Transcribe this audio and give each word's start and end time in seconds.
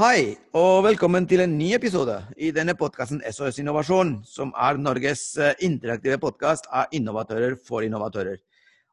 Hei, 0.00 0.38
og 0.56 0.86
velkommen 0.86 1.26
til 1.28 1.42
en 1.44 1.52
ny 1.52 1.66
episode 1.76 2.14
i 2.40 2.46
denne 2.56 2.72
podkasten 2.80 3.18
SOS 3.28 3.58
Innovasjon, 3.60 4.14
som 4.24 4.54
er 4.56 4.78
Norges 4.80 5.26
eh, 5.36 5.50
interaktive 5.68 6.16
podkast 6.22 6.64
av 6.72 6.94
innovatører 6.96 7.58
for 7.60 7.84
innovatører. 7.84 8.38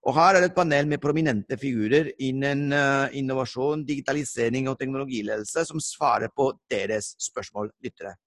Og 0.04 0.18
Her 0.18 0.36
er 0.36 0.44
det 0.44 0.50
et 0.50 0.58
panel 0.58 0.92
med 0.92 1.00
prominente 1.00 1.56
figurer 1.62 2.10
innen 2.20 2.76
eh, 2.76 3.16
innovasjon, 3.22 3.88
digitalisering 3.88 4.68
og 4.68 4.76
teknologiledelse 4.84 5.64
som 5.72 5.80
svarer 5.80 6.36
på 6.36 6.50
deres 6.68 7.14
spørsmål, 7.30 7.72
lyttere. 7.80 8.18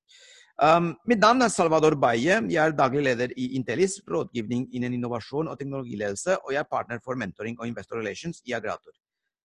Um, 0.56 0.94
mitt 1.04 1.20
navn 1.20 1.44
er 1.44 1.52
Salvador 1.52 1.98
Baye. 2.00 2.40
Jeg 2.48 2.62
er 2.64 2.72
daglig 2.72 3.04
leder 3.04 3.36
i 3.36 3.50
Intellis, 3.60 4.00
rådgivning 4.08 4.70
innen 4.72 4.96
innovasjon 4.96 5.52
og 5.52 5.60
teknologiledelse, 5.60 6.40
og 6.40 6.56
jeg 6.56 6.64
er 6.64 6.72
partner 6.72 7.04
for 7.04 7.20
mentoring 7.20 7.60
og 7.60 7.68
investor 7.68 8.00
relations 8.00 8.40
i 8.48 8.56
Agrator, 8.56 8.96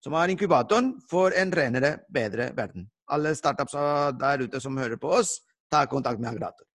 som 0.02 0.15
er 0.18 0.33
inkubatoren 0.33 0.95
for 1.09 1.36
en 1.38 1.54
renere, 1.55 1.99
bedre 2.11 2.49
verden 2.57 2.89
alle 3.12 3.35
startups 3.35 3.76
der 4.20 4.43
ute 4.45 4.62
som 4.63 4.77
hører 4.80 4.99
på 4.99 5.12
oss, 5.20 5.39
ta 5.71 5.85
kontakt 5.85 6.20
med 6.20 6.31
Agrator. 6.34 6.67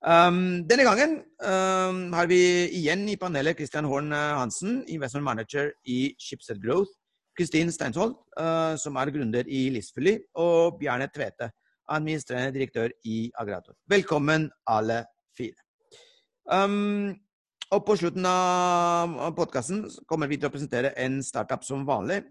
Um, 0.00 0.64
denne 0.64 0.86
gangen 0.86 1.18
um, 1.44 2.06
har 2.16 2.28
vi 2.30 2.40
igjen 2.78 3.04
i 3.12 3.18
panelet 3.20 3.58
Christian 3.58 3.84
Horn 3.84 4.14
eh, 4.16 4.36
Hansen, 4.38 4.78
investment 4.88 5.26
manager 5.26 5.74
i 5.84 6.14
Shipset 6.18 6.62
Growth. 6.62 6.94
Kristin 7.36 7.70
Steinsvold, 7.72 8.16
uh, 8.40 8.76
som 8.80 8.96
er 9.00 9.12
gründer 9.14 9.46
i 9.48 9.68
Lisfully, 9.72 10.16
og 10.36 10.80
Bjarne 10.80 11.06
Tvete, 11.12 11.50
administrerende 11.88 12.52
direktør 12.56 12.90
i 13.04 13.30
Agrator. 13.38 13.76
Velkommen, 13.88 14.48
alle 14.68 15.04
fire. 15.36 15.56
Um, 16.50 17.14
og 17.70 17.84
på 17.86 17.96
slutten 18.00 18.26
av 18.26 19.30
podkasten 19.36 19.84
kommer 20.10 20.28
vi 20.28 20.40
til 20.40 20.50
å 20.50 20.52
presentere 20.52 20.90
en 20.98 21.20
startup 21.24 21.64
som 21.64 21.86
vanlig. 21.86 22.24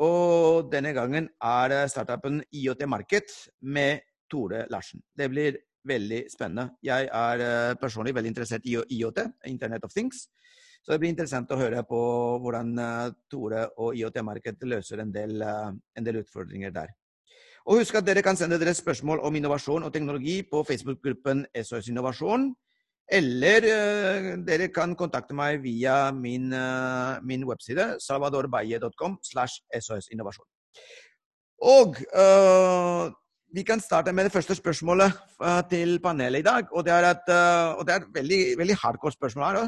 Og 0.00 0.70
denne 0.72 0.94
gangen 0.96 1.28
er 1.44 1.74
startupen 1.92 2.40
IOT 2.52 2.86
Market 2.88 3.34
med 3.60 4.00
Tore 4.30 4.64
Larsen. 4.72 5.02
Det 5.12 5.28
blir 5.28 5.58
veldig 5.84 6.22
spennende. 6.32 6.70
Jeg 6.82 7.08
er 7.12 7.42
eh, 7.42 7.74
personlig 7.80 8.14
veldig 8.14 8.32
interessert 8.32 8.64
i 8.64 8.76
IOT, 8.78 9.20
Internet 9.50 9.84
of 9.84 9.92
Things. 9.92 10.28
Så 10.82 10.92
det 10.92 10.98
blir 11.02 11.12
interessant 11.12 11.50
å 11.52 11.58
høre 11.58 11.82
på 11.86 12.00
hvordan 12.42 12.72
eh, 12.78 13.12
Tore 13.30 13.66
og 13.78 13.98
IOT 13.98 14.22
Market 14.24 14.64
løser 14.66 15.02
en 15.02 15.12
del, 15.14 15.42
eh, 15.42 15.70
en 15.98 16.06
del 16.06 16.22
utfordringer 16.22 16.72
der. 16.74 16.94
Og 17.66 17.78
husk 17.78 17.94
at 17.94 18.06
dere 18.06 18.24
kan 18.26 18.38
sende 18.38 18.58
dere 18.58 18.74
spørsmål 18.74 19.20
om 19.22 19.36
innovasjon 19.38 19.84
og 19.86 19.92
teknologi 19.94 20.40
på 20.42 20.64
Facebook-gruppen 20.66 21.44
SOS 21.62 21.92
Innovasjon. 21.92 22.48
Eller 23.12 23.66
uh, 23.68 24.28
dere 24.46 24.70
kan 24.72 24.94
kontakte 24.96 25.36
meg 25.36 25.60
via 25.64 25.96
min, 26.16 26.48
uh, 26.56 27.20
min 27.26 27.44
webside 27.44 27.98
salvadorbaye.com 28.00 29.18
slash 29.26 29.60
sosinnovasjon. 29.84 30.48
Og 31.68 32.00
uh, 32.16 33.12
vi 33.52 33.66
kan 33.68 33.82
starte 33.84 34.14
med 34.16 34.26
det 34.26 34.32
første 34.32 34.56
spørsmålet 34.56 35.12
til 35.68 35.98
panelet 36.00 36.40
i 36.40 36.46
dag. 36.46 36.70
Og 36.72 36.86
det 36.86 36.94
er 36.94 37.04
et, 37.10 37.26
og 37.76 37.84
veldig, 38.14 38.38
veldig 38.56 38.76
hardcore 38.80 39.12
spørsmål 39.12 39.44
her. 39.44 39.66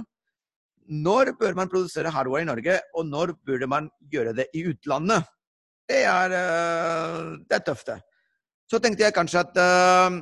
Når 1.04 1.34
bør 1.36 1.52
man 1.58 1.68
produsere 1.68 2.08
hardware 2.08 2.46
i 2.46 2.48
Norge, 2.48 2.78
og 2.96 3.04
når 3.04 3.34
burde 3.44 3.68
man 3.68 3.90
gjøre 4.08 4.32
det 4.40 4.46
i 4.56 4.64
utlandet? 4.70 5.28
Det 5.84 6.00
er, 6.00 6.32
det 7.44 7.58
er 7.58 7.64
tøft, 7.66 7.92
det. 7.92 8.00
Så 8.64 8.80
tenkte 8.80 9.04
jeg 9.04 9.12
kanskje 9.12 9.42
at 9.44 9.58
uh, 9.60 10.14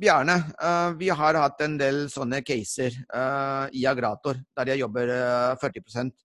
Bjarne, 0.00 0.34
uh, 0.58 0.96
vi 0.98 1.12
har 1.14 1.38
hatt 1.38 1.60
en 1.62 1.76
del 1.78 2.06
sånne 2.10 2.40
caser 2.46 2.94
uh, 3.14 3.70
i 3.70 3.84
Agrator, 3.86 4.40
der 4.58 4.72
jeg 4.72 4.82
jobber 4.82 5.12
40% 5.62 6.16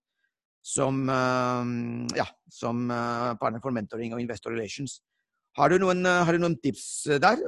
som, 0.64 1.02
ja, 2.16 2.24
som 2.48 2.86
partner 2.88 3.60
for 3.60 3.76
mentoring 3.76 4.14
og 4.16 4.22
investor 4.24 4.54
relations. 4.56 5.02
Har 5.60 5.74
du 5.74 5.76
noen, 5.82 6.08
har 6.08 6.32
du 6.32 6.40
noen 6.40 6.56
tips 6.64 6.86
der? 7.20 7.42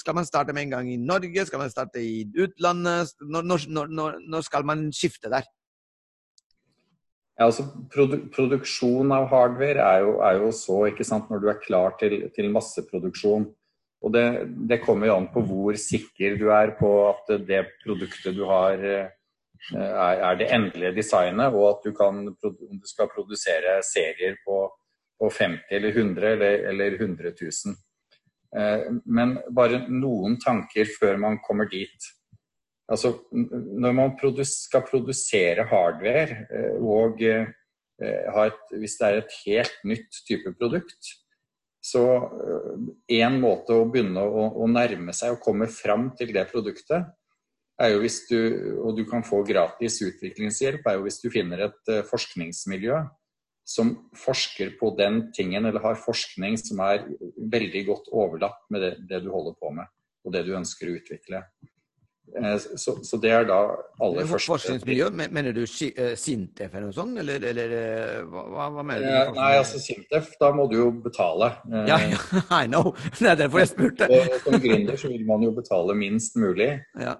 skal 0.00 0.16
man 0.16 0.24
starte 0.24 0.54
med 0.56 0.64
en 0.64 0.72
gang 0.72 0.88
i 0.88 0.96
Norge? 0.96 1.44
Skal 1.44 1.60
man 1.60 1.68
starte 1.68 2.00
i 2.00 2.24
utlandet? 2.32 3.12
Når, 3.20 3.44
når, 3.44 3.92
når, 3.92 4.16
når 4.24 4.46
skal 4.48 4.64
man 4.64 4.86
skifte 4.88 5.28
der? 5.28 5.44
Ja, 7.36 7.50
altså 7.50 7.66
produ 7.92 8.16
Produksjon 8.32 9.12
av 9.12 9.28
hardware 9.28 9.84
er 9.84 10.04
jo, 10.06 10.16
er 10.24 10.38
jo, 10.40 10.50
så 10.56 10.86
ikke 10.88 11.04
sant, 11.04 11.28
når 11.30 11.42
du 11.42 11.50
er 11.52 11.60
klar 11.60 11.96
til, 12.00 12.22
til 12.36 12.48
masseproduksjon. 12.54 13.44
Og 14.04 14.12
det, 14.12 14.24
det, 14.70 14.80
kommer 14.84 15.10
jo 15.10 15.18
an 15.18 15.28
på 15.32 15.42
hvor 15.44 15.76
sikker 15.80 16.36
du 16.40 16.48
er 16.54 16.74
på 16.78 16.90
at 17.10 17.32
det 17.48 17.62
produktet 17.82 18.36
du 18.36 18.44
har 18.48 18.80
eh, 18.80 19.12
er, 19.74 20.22
er 20.30 20.38
det 20.38 20.50
endelige 20.52 20.94
designet, 20.96 21.52
og 21.52 21.68
at 21.70 21.86
du 21.88 21.92
kan, 21.96 22.24
om 22.28 22.80
du 22.80 22.88
skal 22.88 23.10
produsere 23.12 23.80
serier 23.84 24.36
på, 24.46 24.60
på 25.20 25.30
50 25.32 25.76
eller 25.78 25.96
100 25.96 26.32
eller, 26.32 26.68
eller 26.72 27.00
100 27.00 27.32
000. 27.40 27.76
Eh, 28.56 28.86
men 29.04 29.36
bare 29.56 29.84
noen 29.88 30.38
tanker 30.40 30.88
før 31.00 31.18
man 31.20 31.40
kommer 31.44 31.68
dit. 31.68 32.12
Altså, 32.86 33.12
når 33.32 33.94
man 33.98 34.12
skal 34.46 34.84
produsere 34.86 35.66
hardware, 35.66 36.46
eh, 36.54 36.76
og 36.78 37.22
eh, 37.22 37.48
et, 37.98 38.60
hvis 38.78 38.98
det 39.00 39.06
er 39.06 39.18
et 39.22 39.38
helt 39.42 39.78
nytt 39.84 40.20
type 40.28 40.52
produkt, 40.58 41.10
så 41.82 42.04
én 43.10 43.26
eh, 43.26 43.40
måte 43.42 43.74
å 43.74 43.88
begynne 43.90 44.22
å, 44.22 44.46
å, 44.62 44.70
nærme 44.70 45.14
seg 45.16 45.34
og 45.34 45.42
komme 45.42 45.66
fram 45.66 46.12
til 46.18 46.30
det 46.36 46.46
produktet, 46.52 47.10
er 47.82 47.92
jo 47.92 48.00
hvis 48.04 48.22
du, 48.30 48.38
og 48.86 48.94
du 48.96 49.04
kan 49.08 49.26
få 49.26 49.42
gratis 49.44 49.98
utviklingshjelp, 50.06 50.86
er 50.86 50.96
jo 50.96 51.04
hvis 51.04 51.20
du 51.20 51.28
finner 51.34 51.66
et 51.66 51.94
forskningsmiljø 52.08 53.02
som 53.66 53.90
forsker 54.16 54.76
på 54.78 54.94
den 54.96 55.26
tingen, 55.34 55.66
eller 55.66 55.82
har 55.82 55.98
forskning 55.98 56.54
som 56.62 56.80
er 56.86 57.02
veldig 57.36 57.82
godt 57.90 58.12
overlapp 58.14 58.62
med 58.70 58.84
det, 58.84 58.92
det 59.10 59.24
du 59.26 59.32
holder 59.34 59.58
på 59.58 59.74
med, 59.74 59.90
og 60.24 60.32
det 60.32 60.46
du 60.46 60.54
ønsker 60.56 60.88
å 60.88 61.00
utvikle. 61.00 61.42
Eh, 62.34 62.58
så, 62.76 63.04
så, 63.04 63.16
det 63.22 63.30
er 63.30 63.46
da 63.48 63.58
aller 64.02 64.26
første 64.28 64.50
Forskningsmiljø? 64.50 65.08
Mener 65.14 65.54
du 65.56 65.62
eh, 65.62 66.12
Sintef 66.18 66.74
eller 66.74 66.88
noe 66.88 66.96
sånt, 66.96 67.16
eller, 67.22 67.44
eller 67.50 67.74
eh, 67.76 68.18
hva, 68.28 68.66
hva, 68.74 68.82
mener 68.82 69.06
du? 69.06 69.38
Nei, 69.38 69.52
altså 69.60 69.80
Sintef, 69.80 70.32
da 70.40 70.50
må 70.56 70.66
du 70.70 70.76
jo 70.78 70.88
betale. 71.04 71.52
Ja, 71.90 72.00
I 72.50 72.66
know. 72.68 72.92
Det 73.18 73.30
er 73.30 73.40
derfor 73.40 73.62
jeg 73.62 73.70
spurte. 73.72 74.10
Og 74.10 74.36
som 74.44 74.58
gründer 74.62 74.98
så 75.00 75.10
vil 75.12 75.24
man 75.28 75.46
jo 75.46 75.52
betale 75.56 75.96
minst 75.98 76.36
mulig. 76.40 76.72
Ja. 77.00 77.14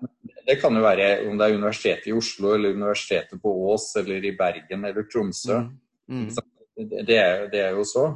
Det 0.47 0.59
kan 0.61 0.77
jo 0.77 0.85
være 0.85 1.09
om 1.31 1.39
det 1.39 1.49
er 1.49 1.57
Universitetet 1.57 2.11
i 2.11 2.17
Oslo 2.17 2.53
eller 2.55 2.77
Universitetet 2.77 3.41
på 3.43 3.53
Ås 3.73 3.89
eller 4.03 4.25
i 4.25 4.35
Bergen 4.39 4.85
eller 4.85 5.09
Tromsø. 5.13 5.63
Mm. 6.11 6.27
Mm. 6.27 6.29
Det, 6.77 7.17
er, 7.17 7.49
det, 7.51 7.63
er, 7.63 7.73
jo 7.79 7.87
så. 7.89 8.11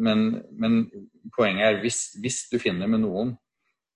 Men, 0.00 0.42
men 0.58 0.80
poenget 1.36 1.66
er 1.66 1.82
hvis, 1.82 2.00
hvis 2.22 2.40
du 2.50 2.58
finner 2.62 2.90
med 2.90 3.04
noen 3.04 3.36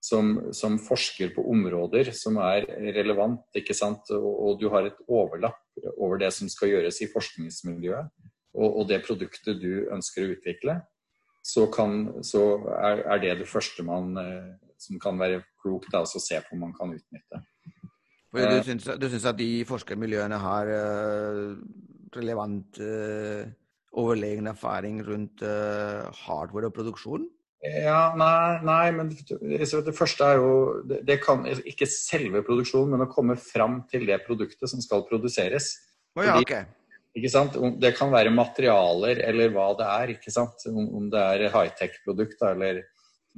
som, 0.03 0.33
som, 0.51 0.79
forsker 0.83 1.31
på 1.37 1.45
områder 1.53 2.11
som 2.17 2.41
er 2.43 2.67
relevant, 2.97 3.45
ikke 3.55 3.75
sant? 3.77 4.11
Og, 4.17 4.33
og, 4.33 4.57
du 4.61 4.67
har 4.73 4.89
et 4.89 4.99
overlapp 5.07 5.61
over 5.95 6.19
det 6.19 6.33
som 6.35 6.51
skal 6.51 6.73
gjøres 6.73 6.99
i 7.05 7.11
forskningsmiljøet, 7.13 8.11
og, 8.59 8.67
og 8.67 8.89
det 8.91 9.05
produktet 9.07 9.61
du 9.63 9.87
ønsker 9.95 10.25
å 10.25 10.33
utvikle, 10.35 10.81
så, 11.43 11.69
kan, 11.75 12.05
så 12.27 12.43
er, 12.75 13.05
er, 13.07 13.23
det 13.23 13.39
det 13.43 13.49
første 13.51 13.83
man, 13.87 14.13
eh, 14.19 14.75
som 14.79 14.99
kan 15.03 15.19
være 15.19 15.43
klokt 15.63 15.95
å 15.95 16.05
se 16.07 16.39
på 16.43 16.57
om 16.57 16.67
man 16.67 16.75
kan 16.77 16.95
utnytte. 16.95 17.43
Du 18.33 18.41
eh, 18.43 18.59
syns, 18.67 18.87
du 18.99 19.07
syns 19.11 19.27
at 19.29 19.39
de 19.39 19.51
forskermiljøene 19.69 20.39
har 20.41 20.71
uh, 20.71 21.55
relevant 22.17 22.81
overlegen 23.93 24.49
erfaring 24.49 24.99
rundt 25.05 25.43
hardware 26.25 26.71
og 26.71 26.75
produksjon? 26.77 27.27
Ja, 27.63 28.11
nei, 28.19 28.59
nei, 28.67 28.87
men 28.91 29.11
det 29.15 29.95
første 29.95 30.27
er 30.27 30.41
jo 30.41 30.55
det, 30.83 31.21
kan, 31.23 31.45
Ikke 31.69 31.87
selve 31.87 32.43
produksjonen, 32.43 32.97
men 32.97 33.05
å 33.07 33.11
komme 33.13 33.37
fram 33.39 33.85
til 33.91 34.09
det 34.09 34.19
produktet 34.27 34.71
som 34.71 34.83
skal 34.83 35.05
produseres. 35.07 35.77
Oh, 36.19 36.25
ja, 36.27 36.35
okay. 36.41 36.67
ikke 37.15 37.31
sant? 37.31 37.55
Det 37.81 37.93
kan 37.95 38.11
være 38.13 38.35
materialer 38.35 39.23
eller 39.29 39.55
hva 39.55 39.69
det 39.79 39.87
er. 39.87 40.15
ikke 40.17 40.35
sant? 40.35 40.67
Om, 40.67 40.91
om 40.99 41.09
det 41.13 41.23
er 41.23 41.55
high-tech-produkt 41.55 42.43
eller 42.51 42.83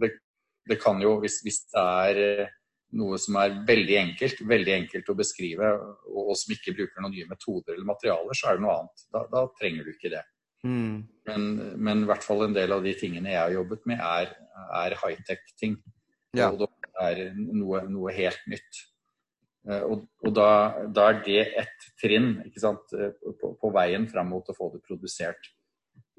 det, 0.00 0.15
det, 0.73 0.81
kan 0.81 1.05
jo, 1.05 1.19
hvis, 1.20 1.43
hvis, 1.44 1.61
det 1.69 1.85
er 1.85 2.25
eh, 2.25 2.55
noe 2.97 3.20
som 3.20 3.37
er 3.43 3.61
veldig 3.69 4.00
enkelt, 4.06 4.41
veldig 4.49 4.77
enkelt 4.79 5.12
å 5.12 5.19
beskrive, 5.20 5.75
og, 6.09 6.20
og 6.31 6.38
som 6.41 6.56
ikke 6.56 6.75
bruker 6.81 7.05
noen 7.05 7.12
nye 7.19 7.29
metoder 7.29 7.77
eller 7.77 7.93
materialer, 7.93 8.41
så 8.41 8.49
er 8.49 8.56
det 8.56 8.65
noe 8.65 8.79
annet. 8.81 9.05
Da, 9.12 9.27
da 9.37 9.44
trenger 9.61 9.85
du 9.85 9.93
ikke 9.93 10.17
det. 10.17 10.25
Mm. 10.64 11.05
Men, 11.28 11.44
men, 11.76 12.02
i 12.05 12.08
hvert 12.08 12.25
fall 12.25 12.46
en 12.46 12.56
del 12.56 12.72
av 12.72 12.84
de 12.84 12.94
tingene 12.96 13.32
jeg 13.32 13.40
har 13.40 13.52
jobbet 13.52 13.84
med, 13.88 14.00
er, 14.00 14.32
er 14.81 14.96
high-tech-ting. 15.02 15.78
Ja. 16.37 16.50
Og 16.50 16.64
det 16.64 16.70
er 17.00 17.22
noe, 17.37 17.84
noe 17.90 18.14
helt 18.16 18.44
nytt. 18.50 18.81
Eh, 19.69 19.82
og, 19.82 20.06
og 20.25 20.37
da, 20.37 20.49
da, 20.88 21.11
er 21.11 21.20
det 21.25 21.43
ett 21.64 21.90
trinn 22.00 22.37
sant, 22.61 22.96
på, 23.40 23.55
på, 23.61 23.75
veien 23.75 24.08
fram 24.11 24.32
mot 24.34 24.49
å 24.49 24.56
få 24.56 24.72
det 24.75 24.82
produsert. 24.87 25.52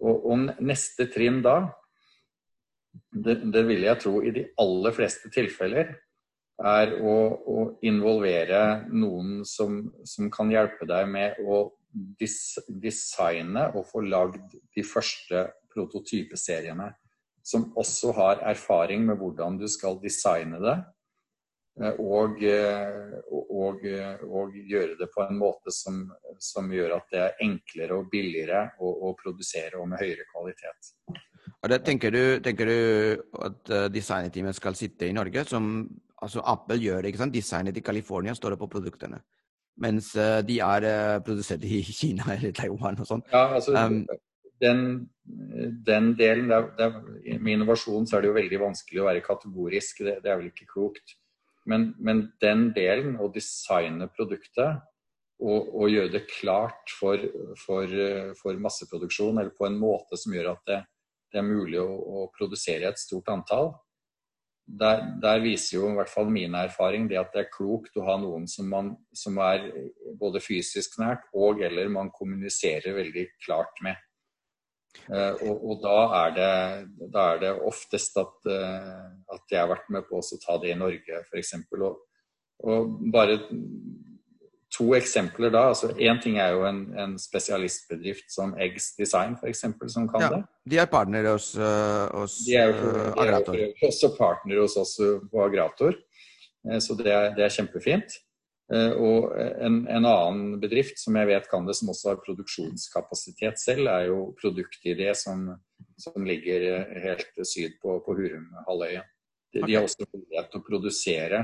Og, 0.02 0.26
og 0.32 0.64
neste 0.66 1.08
trinn 1.14 1.42
da, 1.46 1.60
det, 3.12 3.40
det, 3.52 3.64
vil 3.68 3.86
jeg 3.86 4.02
tro 4.02 4.20
i 4.24 4.34
de 4.36 4.48
aller 4.62 4.96
fleste 4.96 5.32
tilfeller, 5.34 5.96
er 6.56 6.94
å, 7.04 7.16
å 7.52 7.64
involvere 7.84 8.86
noen 8.88 9.42
som, 9.48 9.82
som, 10.08 10.30
kan 10.32 10.52
hjelpe 10.54 10.88
deg 10.88 11.10
med 11.12 11.42
å 11.44 11.66
designe 12.20 13.70
og 13.76 13.88
få 13.90 14.04
lagd 14.04 14.56
de 14.76 14.84
første 14.84 15.48
prototypeseriene 15.74 16.92
som 17.46 17.70
også 17.78 18.14
har 18.18 18.42
erfaring 18.50 19.06
med 19.06 19.20
hvordan 19.22 19.60
du 19.62 19.68
skal 19.70 20.00
designe 20.02 20.60
det. 20.64 20.76
Eh, 21.82 22.00
og, 22.00 22.42
eh, 22.44 23.20
og, 23.32 23.84
og, 23.84 24.56
gjøre 24.56 24.96
det 25.00 25.10
på 25.14 25.26
en 25.26 25.38
måte 25.38 25.74
som, 25.76 26.06
som, 26.40 26.72
gjør 26.72 26.98
at 26.98 27.12
det 27.12 27.22
er 27.22 27.44
enklere 27.46 28.00
og 28.00 28.10
billigere 28.12 28.64
å, 28.80 28.94
å 29.10 29.14
produsere 29.20 29.82
og 29.82 29.92
med 29.92 30.02
høyere 30.02 30.26
kvalitet. 30.32 30.94
Og 31.62 31.70
det 31.70 31.82
tenker 31.86 32.14
du, 32.14 32.24
tenker 32.46 32.70
du 32.70 32.80
at 33.46 33.72
designteamet 33.94 34.58
skal 34.58 34.78
sitte 34.78 35.08
i 35.08 35.14
Norge, 35.16 35.46
som 35.50 35.88
altså 36.22 36.44
Apple 36.46 36.78
gjør 36.82 37.10
ikke 37.10 37.22
sant? 37.22 37.34
Designet 37.34 37.78
i 37.78 37.84
California 37.86 38.36
står 38.38 38.56
det 38.56 38.62
på 38.62 38.72
produktene. 38.72 39.20
Mens 39.82 40.14
de 40.48 40.60
er 40.64 40.86
produsert 41.26 41.66
i 41.68 41.82
Kina 42.00 42.30
eller 42.38 42.54
Taiwan 42.56 43.02
og 43.04 43.10
sånn. 43.10 43.26
Ja, 43.34 43.50
altså, 43.58 43.76
um, 43.76 44.06
den, 44.64 45.10
den, 45.88 46.14
delen 46.20 46.50
der, 46.50 46.70
der, 46.78 46.96
er, 47.02 47.40
Med 47.40 47.58
innovasjon 47.58 48.08
så 48.08 48.18
er 48.18 48.24
det 48.24 48.32
jo 48.32 48.40
veldig 48.40 48.62
vanskelig 48.62 49.04
å 49.04 49.08
være 49.10 49.26
kategorisk. 49.26 50.04
Det, 50.08 50.20
det 50.24 50.32
er 50.32 50.40
vel 50.40 50.52
ikke 50.52 50.70
klokt. 50.72 51.18
Men, 51.66 51.94
men, 51.98 52.28
den 52.44 52.70
delen, 52.76 53.16
å 53.18 53.32
designe 53.34 54.08
produktet 54.14 54.84
og, 55.42 55.72
og 55.76 55.90
gjøre 55.92 56.14
det 56.14 56.28
klart 56.30 56.94
for, 56.94 57.22
for, 57.60 57.96
for, 58.40 58.60
masseproduksjon, 58.62 59.40
eller 59.42 59.56
på 59.58 59.68
en 59.68 59.80
måte 59.82 60.20
som 60.20 60.36
gjør 60.36 60.54
at 60.54 60.70
det, 60.70 60.78
det 61.34 61.42
er 61.42 61.48
mulig 61.48 61.82
å, 61.82 61.90
å, 61.90 62.28
produsere 62.38 62.88
et 62.92 63.02
stort 63.02 63.34
antall, 63.34 63.74
der, 64.66 65.04
der, 65.22 65.44
viser 65.44 65.78
jo 65.78 65.90
i 65.92 65.98
hvert 66.00 66.10
fall 66.10 66.32
min 66.34 66.56
erfaring 66.58 67.06
det 67.10 67.20
at 67.22 67.34
det 67.36 67.44
er 67.44 67.54
klokt 67.54 67.98
å 68.00 68.06
ha 68.08 68.16
noen 68.18 68.48
som, 68.50 68.68
man, 68.70 68.96
som 69.14 69.38
er 69.44 69.68
både 70.18 70.42
fysisk 70.42 70.98
nært 71.02 71.28
og 71.38 71.62
eller 71.66 71.92
man 71.94 72.10
kommuniserer 72.16 72.98
veldig 72.98 73.28
klart 73.46 73.84
med. 73.86 74.02
Uh, 75.06 75.36
og, 75.44 75.56
og 75.70 75.82
da, 75.84 75.96
er 76.24 76.36
det, 76.36 76.52
da, 77.14 77.26
er 77.34 77.42
det, 77.44 77.52
oftest 77.68 78.16
at, 78.18 78.36
uh, 78.48 79.06
at, 79.36 79.44
jeg 79.52 79.60
har 79.60 79.70
vært 79.70 79.90
med 79.94 80.08
på 80.10 80.22
å 80.22 80.40
ta 80.42 80.56
det 80.64 80.72
i 80.72 80.80
Norge, 80.80 81.20
f.eks. 81.28 81.52
Og, 81.76 82.00
og 82.66 82.96
bare 83.14 83.38
to 84.76 84.90
eksempler 84.98 85.54
da. 85.54 85.70
altså 85.72 85.90
Én 85.96 86.20
ting 86.24 86.38
er 86.42 86.54
jo 86.56 86.66
en, 86.68 86.82
en, 87.00 87.16
spesialistbedrift 87.20 88.28
som 88.34 88.54
Eggs 88.60 88.92
Design 89.00 89.38
f.eks. 89.40 89.66
som 89.94 90.10
kan 90.12 90.26
ja, 90.26 90.30
det. 90.36 90.42
De 90.70 90.82
er 90.84 90.92
partnere 90.92 91.34
hos, 91.36 91.54
uh, 91.58 92.12
hos 92.12 92.42
de 92.46 92.60
er, 92.60 92.76
jo, 92.76 92.94
de 93.16 93.64
er 93.66 93.88
også 93.88 94.12
partnere 94.18 94.66
hos 94.66 94.78
oss 94.82 94.98
på 95.32 95.44
Agrator, 95.46 95.98
så 96.82 96.96
det 96.98 97.12
er, 97.14 97.34
det 97.38 97.46
er 97.46 97.54
kjempefint. 97.54 98.20
Eh, 98.74 98.94
og 98.98 99.30
en, 99.38 99.84
en, 99.86 100.08
annen 100.10 100.56
bedrift 100.62 100.98
som 100.98 101.18
jeg 101.20 101.30
vet 101.30 101.50
kan 101.52 101.68
det, 101.68 101.76
som 101.78 101.92
også 101.94 102.12
har 102.12 102.24
produksjonskapasitet 102.26 103.62
selv, 103.62 103.92
er 103.92 104.08
jo 104.10 104.32
Produktidé, 104.40 105.12
som, 105.18 105.52
som 106.02 106.26
ligger 106.26 106.66
eh, 106.72 106.96
helt 107.04 107.46
syd 107.46 107.78
på, 107.82 108.00
på 108.06 108.18
Hurumhalvøya. 108.18 109.04
De, 109.54 109.62
okay. 109.62 109.68
de, 109.68 109.78
har 109.78 109.86
også 109.86 110.10
mulighet 110.10 110.50
til 110.52 110.62
å 110.62 110.66
produsere 110.66 111.44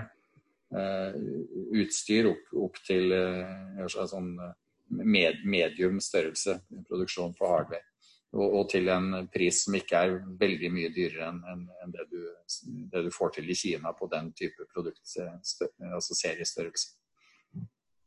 utstyr 0.72 2.30
opp, 2.30 2.52
opp 2.56 2.78
til 2.88 3.12
uh, 3.12 3.88
sånn 3.92 4.30
med, 4.88 5.42
medium 5.44 6.00
størrelse 6.04 6.62
produksjon 6.88 7.34
på 7.36 7.50
hardware. 7.50 7.84
Og, 8.32 8.46
og, 8.46 8.62
til 8.72 8.88
en 8.88 9.26
pris 9.28 9.66
som 9.66 9.76
ikke 9.76 10.06
er 10.06 10.14
veldig 10.40 10.70
mye 10.72 10.92
dyrere 10.96 11.28
enn 11.28 11.42
en, 11.52 11.66
en 11.84 11.92
det, 11.92 12.06
det, 12.94 13.02
du 13.04 13.12
får 13.12 13.34
til 13.36 13.52
i 13.52 13.58
Kina 13.60 13.92
på 13.92 14.08
den 14.12 14.30
type 14.38 14.68
produkt, 14.72 15.04
altså 15.92 16.16
seriestørrelse. 16.16 16.94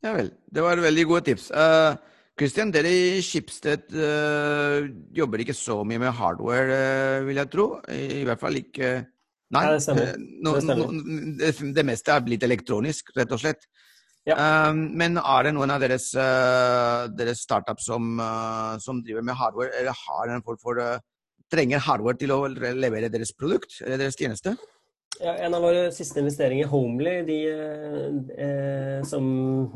Ja 0.05 0.15
vel. 0.17 0.31
Det 0.49 0.65
var 0.65 0.81
veldig 0.81 1.05
gode 1.09 1.27
tips. 1.29 1.51
Kristian, 2.37 2.69
uh, 2.69 2.75
dere 2.75 2.89
i 2.89 3.21
Schibsted 3.25 3.93
uh, 3.93 4.89
jobber 5.13 5.41
ikke 5.41 5.55
så 5.57 5.79
mye 5.87 6.01
med 6.01 6.13
hardware, 6.17 6.79
uh, 7.21 7.27
vil 7.29 7.41
jeg 7.41 7.51
tro. 7.53 7.67
I, 7.89 8.21
I, 8.21 8.25
hvert 8.27 8.41
fall 8.41 8.59
ikke 8.59 8.91
Nei, 9.55 9.63
ja, 9.65 9.73
det 9.73 9.85
stemmer. 9.85 10.13
No, 10.19 10.53
det, 10.55 10.65
stemmer. 10.67 10.93
No, 10.93 11.71
det, 11.79 11.87
meste 11.87 12.13
er 12.13 12.27
blitt 12.27 12.45
elektronisk, 12.47 13.15
rett 13.17 13.33
og 13.35 13.41
slett. 13.41 13.67
Ja. 14.25 14.73
men 14.73 15.19
er 15.21 15.43
det 15.45 15.51
noen 15.53 15.69
av 15.69 15.83
deres, 15.83 16.07
deres 17.13 17.43
startups 17.45 17.85
som, 17.91 18.15
som, 18.81 19.03
driver 19.05 19.21
med 19.21 19.37
hardware, 19.37 19.69
eller 19.77 19.99
har 19.99 20.31
en 20.33 20.41
form 20.47 20.57
for 20.63 20.81
trenger 21.53 21.83
hardware 21.85 22.17
til 22.17 22.33
å 22.33 22.39
levere 22.49 23.11
deres 23.13 23.35
produkt 23.37 23.77
eller 23.83 24.01
deres 24.01 24.17
tjeneste? 24.17 24.55
Ja, 25.21 25.31
en 25.39 25.53
av 25.55 25.63
våre 25.63 25.87
siste 25.95 26.19
investeringer, 26.19 26.67
Homely, 26.67 27.13
de 27.27 27.37
eh, 28.35 28.97
som 29.07 29.25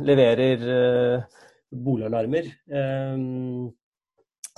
leverer 0.04 0.66
eh, 0.74 1.38
boligalarmer, 1.72 2.50
eh, 2.68 3.22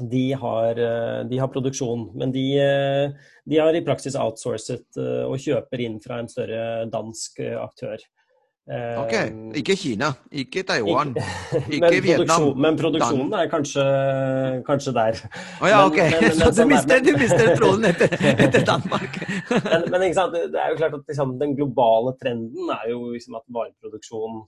de, 0.09 0.31
har, 0.33 0.79
eh, 0.79 1.19
de, 1.29 1.37
har, 1.41 1.51
produksjon. 1.51 2.09
Men 2.17 2.31
de, 2.31 2.45
eh, 2.61 3.11
de, 3.45 3.59
har 3.59 3.75
i 3.75 3.83
praksis 3.85 4.17
outsourcet 4.19 4.97
eh, 4.99 5.27
og 5.27 5.37
kjøper 5.41 5.85
inn 5.85 5.99
fra 6.03 6.21
en 6.21 6.31
større 6.31 6.87
dansk 6.91 7.43
aktør. 7.59 8.01
Ok, 8.71 9.13
ikke 9.57 9.73
Kina, 9.75 10.11
ikke 10.37 10.61
Taiwan, 10.63 11.09
ikke, 11.17 11.79
men 11.81 11.95
Vietnam. 12.05 12.45
Men 12.61 12.77
produksjonen 12.79 13.33
er 13.35 13.49
kanskje, 13.51 13.83
kanskje 14.67 14.93
der. 14.95 15.17
Å 15.17 15.65
oh, 15.65 15.67
ja, 15.67 15.79
ok. 15.89 15.97
Men, 15.97 16.21
men, 16.21 16.37
så 16.45 16.51
du 16.55 16.69
mister, 16.69 17.01
du 17.03 17.11
mister 17.17 17.51
tråden 17.57 17.89
etter, 17.89 18.15
etter 18.45 18.63
Danmark. 18.69 19.17
men, 19.49 19.89
men 19.89 20.05
det 20.05 20.13
er 20.13 20.71
jo 20.71 20.79
klart 20.79 20.95
at 21.01 21.11
liksom, 21.11 21.35
den 21.41 21.57
globale 21.57 22.13
trenden 22.21 22.71
er 22.77 22.93
jo 22.93 23.09
liksom 23.11 23.41
at 23.41 23.47
vareproduksjon 23.51 24.43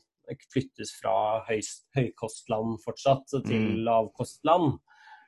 flyttes 0.54 0.94
fra 1.02 1.44
høy, 1.48 1.60
høykostland 1.98 2.80
fortsatt 2.84 3.28
til 3.34 3.60
mm. 3.60 3.84
lavkostland. 3.88 4.78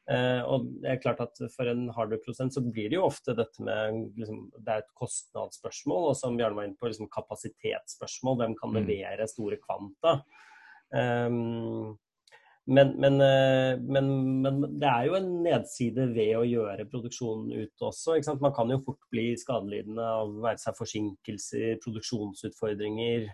Uh, 0.06 0.42
og 0.46 0.68
det 0.84 0.90
er 0.92 1.00
klart 1.02 1.22
at 1.24 1.40
For 1.56 1.66
en 1.66 1.88
hardware-prosent 1.90 2.54
så 2.54 2.62
blir 2.62 2.92
det 2.92 3.00
jo 3.00 3.08
ofte 3.08 3.34
dette 3.34 3.64
med 3.66 4.12
liksom, 4.20 4.44
Det 4.54 4.70
er 4.70 4.84
et 4.84 4.92
kostnadsspørsmål, 5.02 6.12
og 6.12 6.18
som 6.20 6.38
Bjarne 6.38 6.60
var 6.60 6.68
inne 6.68 6.78
på, 6.78 6.92
liksom 6.92 7.10
kapasitetsspørsmål. 7.14 8.38
Hvem 8.42 8.58
kan 8.60 8.74
mm. 8.74 8.82
levere 8.84 9.30
store 9.32 9.58
kvanta? 9.64 10.20
Um, 10.94 11.96
men, 12.66 12.94
men, 13.02 13.18
uh, 13.22 13.82
men, 13.82 14.12
men, 14.46 14.62
det 14.82 14.92
er 14.92 15.08
jo 15.10 15.18
en 15.18 15.32
nedside 15.46 16.06
ved 16.14 16.36
å 16.38 16.46
gjøre 16.50 16.86
produksjonen 16.90 17.66
ute 17.66 17.90
også. 17.90 18.20
Man 18.42 18.54
kan 18.58 18.74
jo 18.74 18.82
fort 18.86 19.02
bli 19.14 19.32
skadelidende 19.42 20.06
av 20.06 20.38
være 20.46 20.62
seg 20.62 20.78
forsinkelser, 20.78 21.82
produksjonsutfordringer, 21.82 23.28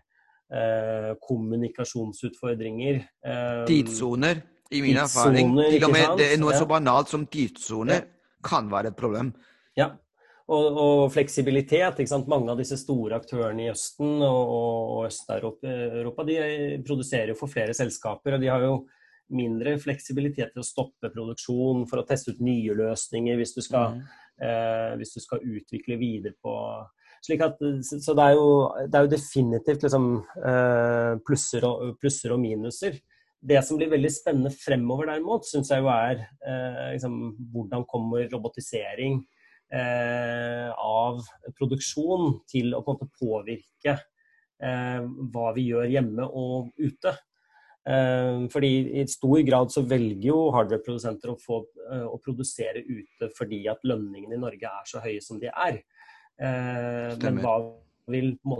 eh, 0.51 1.11
kommunikasjonsutfordringer. 1.27 3.03
Eh, 3.25 3.63
Tidssoner? 3.69 4.43
I 4.71 4.81
min 4.83 4.99
erfaring. 5.01 5.51
Til 5.57 5.87
og 5.87 5.93
med 5.93 6.15
det 6.19 6.29
er 6.33 6.39
noe 6.41 6.55
så 6.55 6.67
banalt 6.69 7.11
som 7.11 7.25
tidssone 7.31 7.97
ja. 7.99 8.07
kan 8.45 8.69
være 8.71 8.93
et 8.93 8.99
problem. 8.99 9.33
Ja, 9.77 9.91
og, 10.51 10.65
og, 10.71 11.03
fleksibilitet. 11.13 11.99
ikke 11.99 12.11
sant? 12.11 12.29
Mange 12.31 12.51
av 12.51 12.59
disse 12.59 12.79
store 12.79 13.19
aktørene 13.21 13.67
i 13.67 13.71
Østen 13.71 14.17
og, 14.25 14.55
og 14.55 15.05
Øst-Europa 15.09 16.25
de 16.27 16.39
produserer 16.87 17.33
jo 17.33 17.39
for 17.39 17.51
flere 17.51 17.75
selskaper. 17.77 18.35
og 18.35 18.43
de 18.43 18.51
har 18.51 18.65
jo 18.65 18.81
mindre 19.31 19.77
fleksibilitet 19.79 20.51
til 20.51 20.63
å 20.63 20.67
stoppe 20.67 21.11
produksjon 21.13 21.85
for 21.87 22.01
å 22.01 22.07
teste 22.07 22.33
ut 22.33 22.41
nye 22.43 22.73
løsninger 22.75 23.37
hvis 23.39 23.53
du 23.55 23.61
skal, 23.63 23.95
mm. 23.95 24.01
eh, 24.43 24.89
hvis 24.99 25.15
du 25.15 25.21
skal 25.23 25.45
utvikle 25.45 25.95
videre 26.01 26.35
på 26.35 26.55
slik 27.21 27.43
at, 27.45 27.59
Så 27.85 28.15
det 28.17 28.23
er 28.25 28.33
jo, 28.33 28.49
det 28.89 28.97
er 28.97 29.05
jo 29.05 29.13
definitivt 29.13 29.83
liksom, 29.85 30.05
eh, 30.41 31.13
plusser, 31.25 31.67
og, 31.69 31.95
plusser 32.01 32.33
og 32.33 32.41
minuser. 32.41 32.97
Det 33.41 33.57
som 33.65 33.79
blir 33.79 33.89
veldig 33.89 34.11
spennende 34.13 34.51
fremover 34.53 35.09
derimot, 35.09 35.47
syns 35.49 35.71
jeg 35.73 35.81
jo 35.81 35.89
er 35.89 36.19
eh, 36.21 36.91
liksom, 36.93 37.15
hvordan 37.53 37.87
kommer 37.89 38.27
robotisering 38.29 39.17
eh, 39.73 40.69
av 40.69 41.23
produksjon 41.57 42.35
til 42.51 42.75
å 42.77 42.83
på 42.85 42.93
en 42.93 42.99
måte 42.99 43.17
påvirke 43.17 43.95
eh, 44.61 45.01
hva 45.33 45.51
vi 45.57 45.71
gjør 45.71 45.89
hjemme 45.89 46.27
og 46.27 46.69
ute. 46.77 47.15
Eh, 47.89 48.45
fordi 48.53 48.71
i 49.01 49.07
stor 49.09 49.41
grad 49.47 49.73
så 49.73 49.81
velger 49.89 50.27
jo 50.29 50.51
hardware-produsenter 50.53 51.33
å, 51.33 51.39
få, 51.41 51.63
eh, 51.87 52.05
å 52.05 52.19
produsere 52.21 52.83
ute 52.85 53.31
fordi 53.33 53.63
at 53.71 53.81
lønningene 53.89 54.37
i 54.37 54.43
Norge 54.43 54.69
er 54.69 54.85
så 54.89 55.01
høye 55.01 55.23
som 55.25 55.41
de 55.41 55.49
er. 55.49 55.81
Eh, 56.37 57.17
men 57.25 57.41
hva 57.41 57.57
vil 58.11 58.35
en 58.35 58.53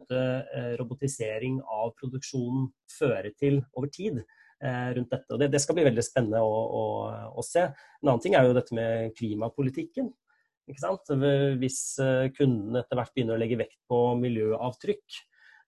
måte 0.00 0.20
Eh, 0.70 0.72
robotisering 0.80 1.60
av 1.62 1.92
produksjonen 1.98 2.68
føre 2.90 3.30
til 3.38 3.60
over 3.78 3.90
tid 3.92 4.18
eh, 4.18 4.88
rundt 4.96 5.12
dette. 5.12 5.28
Og 5.32 5.40
det, 5.40 5.50
det 5.54 5.60
skal 5.62 5.78
bli 5.78 5.86
veldig 5.86 6.04
spennende 6.04 6.42
å, 6.42 6.56
å, 6.80 6.82
å, 7.38 7.44
se. 7.46 7.68
En 8.00 8.10
annen 8.10 8.22
ting 8.24 8.36
er 8.38 8.48
jo 8.48 8.56
dette 8.56 8.76
med 8.76 9.14
klimapolitikken. 9.18 10.10
Hvis 10.70 11.84
eh, 12.02 12.28
kundene 12.36 12.82
etter 12.82 12.98
hvert 12.98 13.14
begynner 13.14 13.38
å 13.38 13.42
legge 13.42 13.60
vekt 13.60 13.78
på 13.90 14.02
miljøavtrykk, 14.20 15.20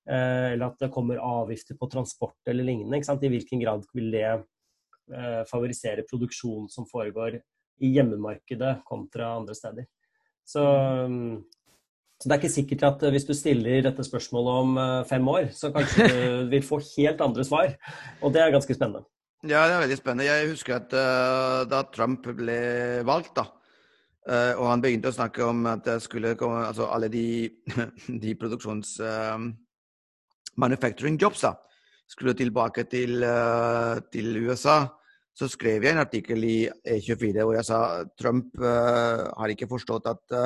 eller 0.02 0.64
at 0.66 0.80
det 0.82 0.88
kommer 0.90 1.20
avgifter 1.22 1.76
på 1.78 1.86
transport 1.86 2.50
eller 2.50 2.66
lignende, 2.66 2.98
i 2.98 3.28
hvilken 3.30 3.60
grad 3.62 3.84
vil 3.94 4.08
det 4.10 4.32
favorisere 5.46 6.02
produksjon 6.08 6.64
som 6.66 6.88
foregår 6.90 7.36
i 7.86 7.92
hjemmemarkedet 7.94 8.72
kontra 8.88 9.28
andre 9.36 9.54
steder. 9.54 9.86
Så 10.42 10.64
mm. 11.06 11.36
Så 12.22 12.28
det 12.28 12.36
er 12.36 12.42
ikke 12.44 12.54
sikkert 12.54 12.82
at 12.86 13.00
hvis 13.10 13.24
du 13.26 13.32
stiller 13.34 13.80
dette 13.82 14.04
spørsmålet 14.06 14.58
om 14.62 14.76
eh, 14.78 15.06
fem 15.10 15.24
år, 15.28 15.48
så 15.50 15.72
kanskje 15.74 16.04
du 16.06 16.20
vil 16.52 16.62
få 16.62 16.78
helt 16.92 17.24
andre 17.24 17.42
svar. 17.42 17.72
Og 18.22 18.30
det 18.30 18.44
er 18.44 18.52
ganske 18.54 18.76
spennende. 18.76 19.02
Ja, 19.42 19.64
det 19.66 19.74
er 19.74 19.82
veldig 19.82 19.96
spennende. 19.98 20.28
Jeg 20.28 20.52
husker 20.52 20.76
at 20.76 20.94
uh, 20.94 21.64
da 21.66 21.80
Trump 21.90 22.30
ble 22.38 22.60
valgt, 23.08 23.34
da, 23.40 23.48
Uh, 24.22 24.54
og 24.54 24.68
han 24.70 24.78
begynte 24.78 25.10
å 25.10 25.14
snakke 25.16 25.42
om 25.42 25.64
at 25.66 25.80
det 25.82 25.96
skulle 26.04 26.36
komme 26.38 26.60
altså 26.68 26.84
alle 26.94 27.08
de, 27.10 27.50
de 28.22 28.34
produksjons... 28.38 28.92
Uh, 29.02 29.50
manufacturing 30.62 31.16
jobs 31.18 31.40
da, 31.42 31.56
skulle 32.06 32.36
tilbake 32.38 32.84
til, 32.92 33.24
til, 34.12 34.36
USA. 34.44 34.76
Så 35.34 35.48
skrev 35.48 35.82
jeg 35.82 35.96
en 35.96 36.02
artikkel 36.04 36.44
i 36.44 36.56
E24 36.68 37.40
hvor 37.40 37.56
jeg 37.56 37.64
sa 37.64 37.78
Trump 38.20 38.60
har 38.60 39.54
ikke 39.54 39.70
forstått 39.70 40.10
at 40.12 40.36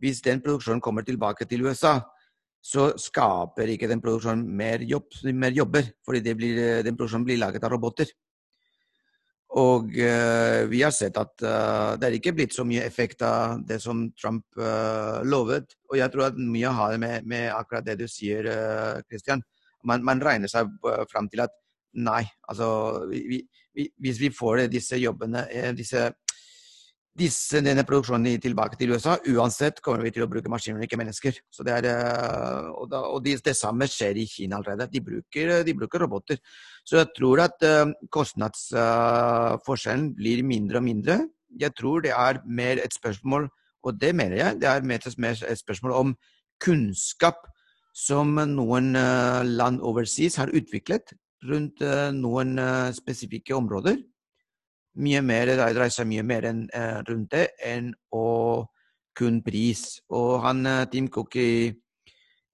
hvis 0.00 0.22
den 0.24 0.40
produksjonen 0.44 0.80
kommer 0.82 1.04
tilbake 1.06 1.46
til 1.48 1.66
USA, 1.66 1.98
så 2.62 2.92
skaper 3.00 3.72
ikke 3.72 3.88
den 3.90 4.00
produksjonen 4.02 4.44
mer, 4.56 4.84
jobb, 4.86 5.10
mer 5.34 5.54
jobber, 5.54 5.88
fordi 6.06 6.34
blir, 6.38 6.60
den 6.86 6.96
produksjonen 6.96 7.26
blir 7.26 7.40
laget 7.42 7.64
av 7.66 7.74
roboter. 7.74 8.12
Og 9.60 9.90
uh, 10.00 10.64
vi 10.70 10.80
har 10.80 10.92
sett 10.96 11.18
at 11.20 11.42
uh, 11.44 11.92
det 12.00 12.06
er 12.08 12.14
ikke 12.16 12.32
blitt 12.36 12.54
så 12.56 12.64
mye 12.64 12.86
effekt 12.86 13.20
av 13.26 13.60
det 13.68 13.82
som 13.84 14.06
Trump 14.16 14.46
uh, 14.56 15.20
lovet. 15.28 15.74
Og 15.90 15.98
jeg 16.00 16.12
tror 16.12 16.30
at 16.30 16.38
mye 16.40 16.72
har 16.72 16.96
med, 17.02 17.26
med 17.28 17.50
akkurat 17.52 17.84
det 17.84 17.98
du 18.00 18.06
sier, 18.08 18.48
Christian. 19.10 19.42
Man, 19.84 20.04
man 20.06 20.22
regner 20.24 20.48
seg 20.48 20.70
fram 21.10 21.28
til 21.28 21.42
at 21.44 21.52
nei, 21.98 22.22
altså 22.48 22.68
vi, 23.10 23.42
vi, 23.74 23.88
Hvis 24.00 24.20
vi 24.20 24.30
får 24.32 24.66
disse 24.72 24.96
jobbene, 25.00 25.44
disse 25.76 26.06
disse, 27.18 27.60
denne 27.60 27.84
produksjonen 27.84 28.40
tilbake 28.40 28.78
til 28.80 28.94
USA. 28.94 29.18
Uansett 29.28 29.82
kommer 29.84 30.04
vi 30.06 30.12
til 30.14 30.24
å 30.24 30.28
bruke 30.30 30.50
maskiner, 30.52 30.82
ikke 30.86 30.98
mennesker. 31.00 31.38
Er, 31.66 31.88
eh, 31.88 32.68
og, 32.72 32.86
da, 32.92 33.02
og 33.12 33.20
det, 33.24 33.38
det, 33.44 33.54
samme 33.58 33.88
skjer 33.90 34.20
i 34.22 34.26
Kina 34.28 34.58
allerede. 34.58 34.88
De 34.92 35.02
bruker, 35.04 35.58
de 35.66 35.74
bruker 35.76 36.04
roboter. 36.06 36.40
Så 36.88 36.98
jeg 37.02 37.12
tror 37.16 37.44
at 37.44 37.66
uh, 37.68 37.92
kostnadsforskjellen 38.10 40.08
uh, 40.10 40.14
blir 40.16 40.44
mindre 40.46 40.80
og 40.80 40.86
mindre. 40.88 41.18
Jeg 41.60 41.76
tror 41.76 42.02
det 42.06 42.14
er 42.16 42.40
mer 42.48 42.80
et 42.80 42.96
spørsmål, 42.96 43.50
og 43.84 44.00
det 44.00 44.14
mener 44.16 44.38
jeg, 44.38 44.60
det 44.62 44.70
er 44.70 44.86
mer 44.88 45.02
et 45.04 45.60
spørsmål 45.60 45.98
om 45.98 46.14
kunnskap 46.62 47.44
som 47.92 48.38
noen 48.54 48.96
uh, 48.96 49.44
land 49.44 49.82
overseas 49.84 50.40
har 50.40 50.54
utviklet 50.54 51.12
rundt 51.42 51.82
noen 52.14 52.54
spesifikke 52.94 53.50
områder 53.56 53.96
mye 55.00 55.22
mer, 55.24 55.48
det 55.48 55.56
dreier 55.60 55.92
seg 55.92 56.08
mye 56.10 56.24
mer 56.26 56.46
enn, 56.50 56.66
uh, 56.74 57.00
rundt 57.08 57.32
det 57.32 57.46
enn 57.64 57.92
å 58.12 58.26
kun 59.16 59.40
pris. 59.44 60.00
Og 60.12 60.40
han, 60.44 60.66
eh, 60.66 60.84
Tim 60.90 61.08
Cook 61.12 61.36
i, 61.36 61.72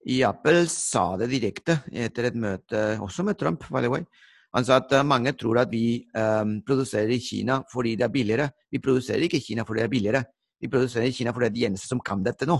i, 0.07 0.21
Apple 0.23 0.65
sa 0.71 1.15
det 1.19 1.29
direkte 1.31 1.81
etter 1.91 2.29
et 2.29 2.35
møte, 2.35 2.99
også 2.99 3.25
med 3.27 3.39
Trump, 3.39 3.63
by 3.69 3.83
the 3.83 3.91
way. 3.91 4.03
Han 4.55 4.65
sa 4.65 4.79
at 4.81 4.91
eh, 4.97 5.05
mange 5.05 5.35
tror 5.37 5.61
at 5.61 5.71
vi 5.71 6.01
um, 6.17 6.59
produserer 6.65 7.13
i 7.13 7.21
Kina 7.21 7.59
fordi 7.71 7.95
det 7.95 8.07
er 8.07 8.13
billigere. 8.13 8.49
Vi 8.71 8.81
produserer 8.81 9.27
ikke 9.27 9.37
i 9.37 9.45
Kina 9.45 9.65
fordi 9.65 9.83
det 9.83 9.87
er 9.87 9.95
billigere. 9.95 10.23
Vi 10.59 10.69
produserer 10.71 11.07
i 11.07 11.15
Kina 11.15 11.33
fordi 11.35 11.47
det 11.47 11.51
er 11.51 11.57
de 11.59 11.65
eneste 11.69 11.89
som 11.89 12.01
kan 12.03 12.23
dette 12.25 12.47
nå. 12.49 12.57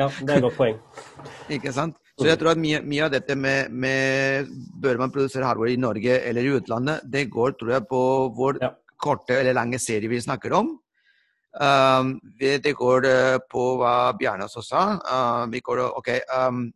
ja, 0.00 0.08
det 0.08 0.30
er 0.30 0.38
et 0.38 0.46
godt 0.46 0.58
poeng. 0.58 0.78
ikke 1.56 1.72
sant? 1.74 1.98
Så 2.16 2.30
jeg 2.30 2.40
tror 2.40 2.54
at 2.54 2.60
mye, 2.60 2.80
mye 2.80 3.04
av 3.04 3.12
dette 3.12 3.36
med, 3.36 3.70
med, 3.70 4.48
bør 4.80 5.02
man 5.02 5.12
produsere 5.12 5.44
hardware 5.44 5.74
i 5.74 5.80
Norge 5.80 6.16
eller 6.24 6.46
i 6.46 6.54
utlandet, 6.56 7.04
det 7.12 7.26
går 7.32 7.58
tror 7.60 7.74
jeg 7.76 7.86
på 7.90 8.02
hvor 8.36 8.58
ja. 8.62 8.72
korte 8.96 9.36
eller 9.36 9.56
lange 9.56 9.80
serier 9.82 10.08
vi 10.10 10.22
snakker 10.24 10.56
om. 10.56 10.72
Um, 11.56 12.16
det 12.36 12.74
går 12.76 13.06
uh, 13.08 13.36
på 13.48 13.68
hva 13.80 14.12
Bjarne 14.16 14.48
også 14.48 14.64
sa. 14.64 14.82
Uh, 15.00 15.44
vi 15.52 15.62
går, 15.64 15.80
ok, 16.00 16.10
um, 16.36 16.66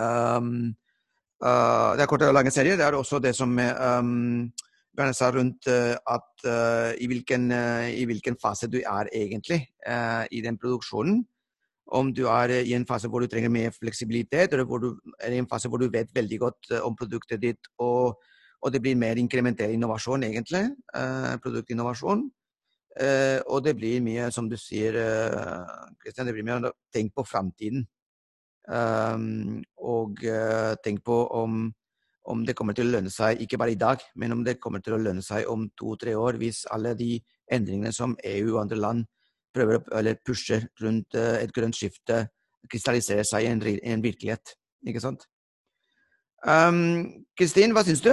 um, 0.00 0.50
uh, 1.40 1.90
det 1.96 2.04
er 2.04 2.10
korte 2.10 2.28
og 2.28 2.36
lange 2.36 2.52
serier. 2.52 2.76
Det 2.76 2.84
er 2.84 2.96
også 2.96 3.20
det 3.24 3.32
som 3.36 3.56
um, 3.56 4.50
Bjarne 4.96 5.30
rundt 5.36 5.68
uh, 5.68 5.94
at 6.08 6.46
uh, 6.48 6.92
i 6.96 7.06
hvilken, 7.06 7.50
uh, 7.52 7.86
i, 7.88 8.04
hvilken, 8.08 8.36
fase 8.42 8.66
du 8.66 8.78
er 8.80 9.10
egentlig 9.12 9.66
i 10.30 10.40
den 10.42 10.56
produksjonen 10.58 11.24
om 11.94 12.12
du 12.14 12.24
er 12.26 12.50
i 12.64 12.74
en 12.74 12.86
fase 12.86 13.08
hvor 13.08 13.22
du 13.22 13.30
trenger 13.30 13.52
mer 13.52 13.74
fleksibilitet, 13.74 14.52
eller 14.52 14.66
hvor 14.66 14.82
du 14.82 14.88
er 15.20 15.34
i 15.34 15.38
en 15.38 15.48
fase 15.48 15.68
hvor 15.68 15.78
du 15.78 15.88
vet 15.90 16.10
veldig 16.14 16.38
godt 16.40 16.72
eh, 16.72 16.82
om 16.82 16.96
produktet 16.98 17.42
ditt, 17.42 17.70
og, 17.78 18.18
og 18.62 18.72
det 18.72 18.82
blir 18.82 18.98
mer 18.98 19.20
inkrementell 19.20 19.74
innovasjon, 19.76 20.26
egentlig. 20.26 20.64
Eh, 20.94 21.36
produktinnovasjon. 21.42 22.26
Uh, 22.96 23.42
og 23.52 23.60
det 23.60 23.74
blir 23.76 24.00
mye, 24.00 24.30
som 24.32 24.46
du 24.48 24.54
sier, 24.56 24.94
Kristian, 26.00 26.24
uh, 26.24 26.28
det 26.30 26.32
blir 26.32 26.46
mye 26.48 26.70
tenk 26.96 27.10
på 27.12 27.26
framtiden. 27.28 27.82
Um, 28.72 29.58
og 29.76 30.22
uh, 30.24 30.72
tenk 30.80 31.02
på 31.04 31.18
om, 31.36 31.66
om, 32.26 32.44
det 32.46 32.54
kommer 32.58 32.76
til 32.76 32.88
å 32.88 32.94
lønne 32.96 33.10
seg, 33.12 33.40
ikke 33.42 33.58
bare 33.60 33.74
i 33.74 33.80
dag, 33.80 34.02
men 34.16 34.34
om 34.34 34.44
det 34.44 34.58
kommer 34.62 34.82
til 34.84 34.96
å 34.96 35.00
lønne 35.00 35.22
seg 35.24 35.48
om 35.50 35.68
to-tre 35.78 36.14
år, 36.18 36.38
hvis 36.40 36.64
alle 36.74 36.94
de 36.98 37.16
endringene 37.52 37.92
som 37.94 38.16
EU 38.24 38.56
og 38.56 38.62
andre 38.64 38.80
land 38.80 39.04
prøver 39.56 39.80
eller 39.96 40.18
pusher 40.26 40.66
rundt 40.82 41.16
eh, 41.16 41.42
et 41.42 41.52
grønt 41.54 41.76
skifte 41.76 42.26
krystalliserer 42.70 43.26
seg 43.26 43.46
i 43.46 43.50
en, 43.50 43.62
en, 43.62 44.02
virkelighet. 44.02 44.56
Ikke 44.86 45.02
sant? 45.02 45.26
Kristin, 47.38 47.70
um, 47.70 47.76
hva 47.76 47.84
syns 47.86 48.02
du? 48.04 48.12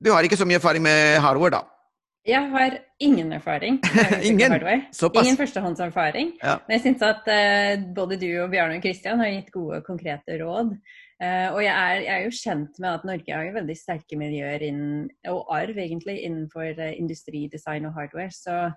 Du 0.00 0.10
har 0.14 0.24
ikke 0.24 0.38
så 0.38 0.46
mye 0.48 0.58
erfaring 0.60 0.82
med 0.84 1.20
hardware, 1.22 1.60
da? 1.60 1.79
Jeg 2.28 2.50
har 2.52 2.74
ingen 3.00 3.32
erfaring. 3.32 3.78
ingen? 4.22 4.52
Ingen 4.52 5.36
førstehåndserfaring. 5.36 6.34
Ja. 6.42 6.58
Men 6.66 6.76
jeg 6.76 6.82
syns 6.84 7.04
at 7.06 7.28
uh, 7.32 7.84
både 7.96 8.18
du 8.20 8.28
og 8.42 8.50
Bjarne 8.52 8.76
og 8.76 8.84
Kristian 8.84 9.22
har 9.22 9.32
gitt 9.32 9.48
gode, 9.54 9.80
konkrete 9.86 10.36
råd. 10.42 10.74
Uh, 11.20 11.48
og 11.54 11.62
jeg 11.64 11.72
er, 11.72 12.02
jeg 12.04 12.12
er, 12.14 12.26
jo 12.26 12.36
kjent 12.36 12.80
med 12.80 12.90
at 12.90 13.06
Norge 13.08 13.34
har 13.34 13.48
jo 13.48 13.56
veldig 13.56 13.76
sterke 13.76 14.20
miljøer 14.20 14.66
innen, 14.68 15.08
og 15.32 15.48
arv 15.56 15.80
egentlig 15.80 16.18
innenfor 16.26 16.76
uh, 16.76 16.92
industri, 16.92 17.46
design 17.52 17.88
og 17.88 17.96
hardware. 17.96 18.32
Så 18.36 18.68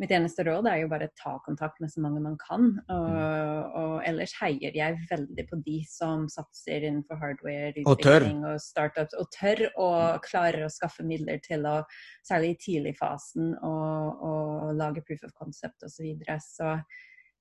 mitt 0.00 0.12
eneste 0.12 0.44
råd 0.46 0.68
er 0.70 0.82
jo 0.82 0.90
bare 0.90 1.08
ta 1.16 1.36
kontakt 1.44 1.80
med 1.80 1.92
så 1.92 2.02
mange 2.04 2.20
man 2.24 2.36
kan. 2.40 2.68
Og, 2.92 3.08
mm. 3.08 3.76
og 3.80 3.94
ellers 4.08 4.34
heier 4.40 4.76
jeg 4.76 5.00
veldig 5.10 5.46
på 5.48 5.60
de 5.64 5.78
som 5.88 6.26
satser 6.32 6.84
innenfor 6.84 7.20
hardware, 7.22 7.72
utvikling 7.82 8.44
og, 8.44 8.56
og 8.56 8.62
startups, 8.62 9.16
og 9.16 9.30
tør 9.34 9.64
og 9.72 10.22
klarer 10.26 10.66
å 10.66 10.72
skaffe 10.72 11.06
midler 11.06 11.40
til 11.44 11.66
å, 11.68 11.80
særlig 12.26 12.54
i 12.54 12.60
tidligfasen, 12.68 13.54
å 13.64 14.72
lage 14.76 15.04
proof 15.06 15.24
of 15.26 15.36
concept 15.36 15.82
osv. 15.82 15.96
Så, 15.96 16.04
videre. 16.04 16.40
så 16.44 16.74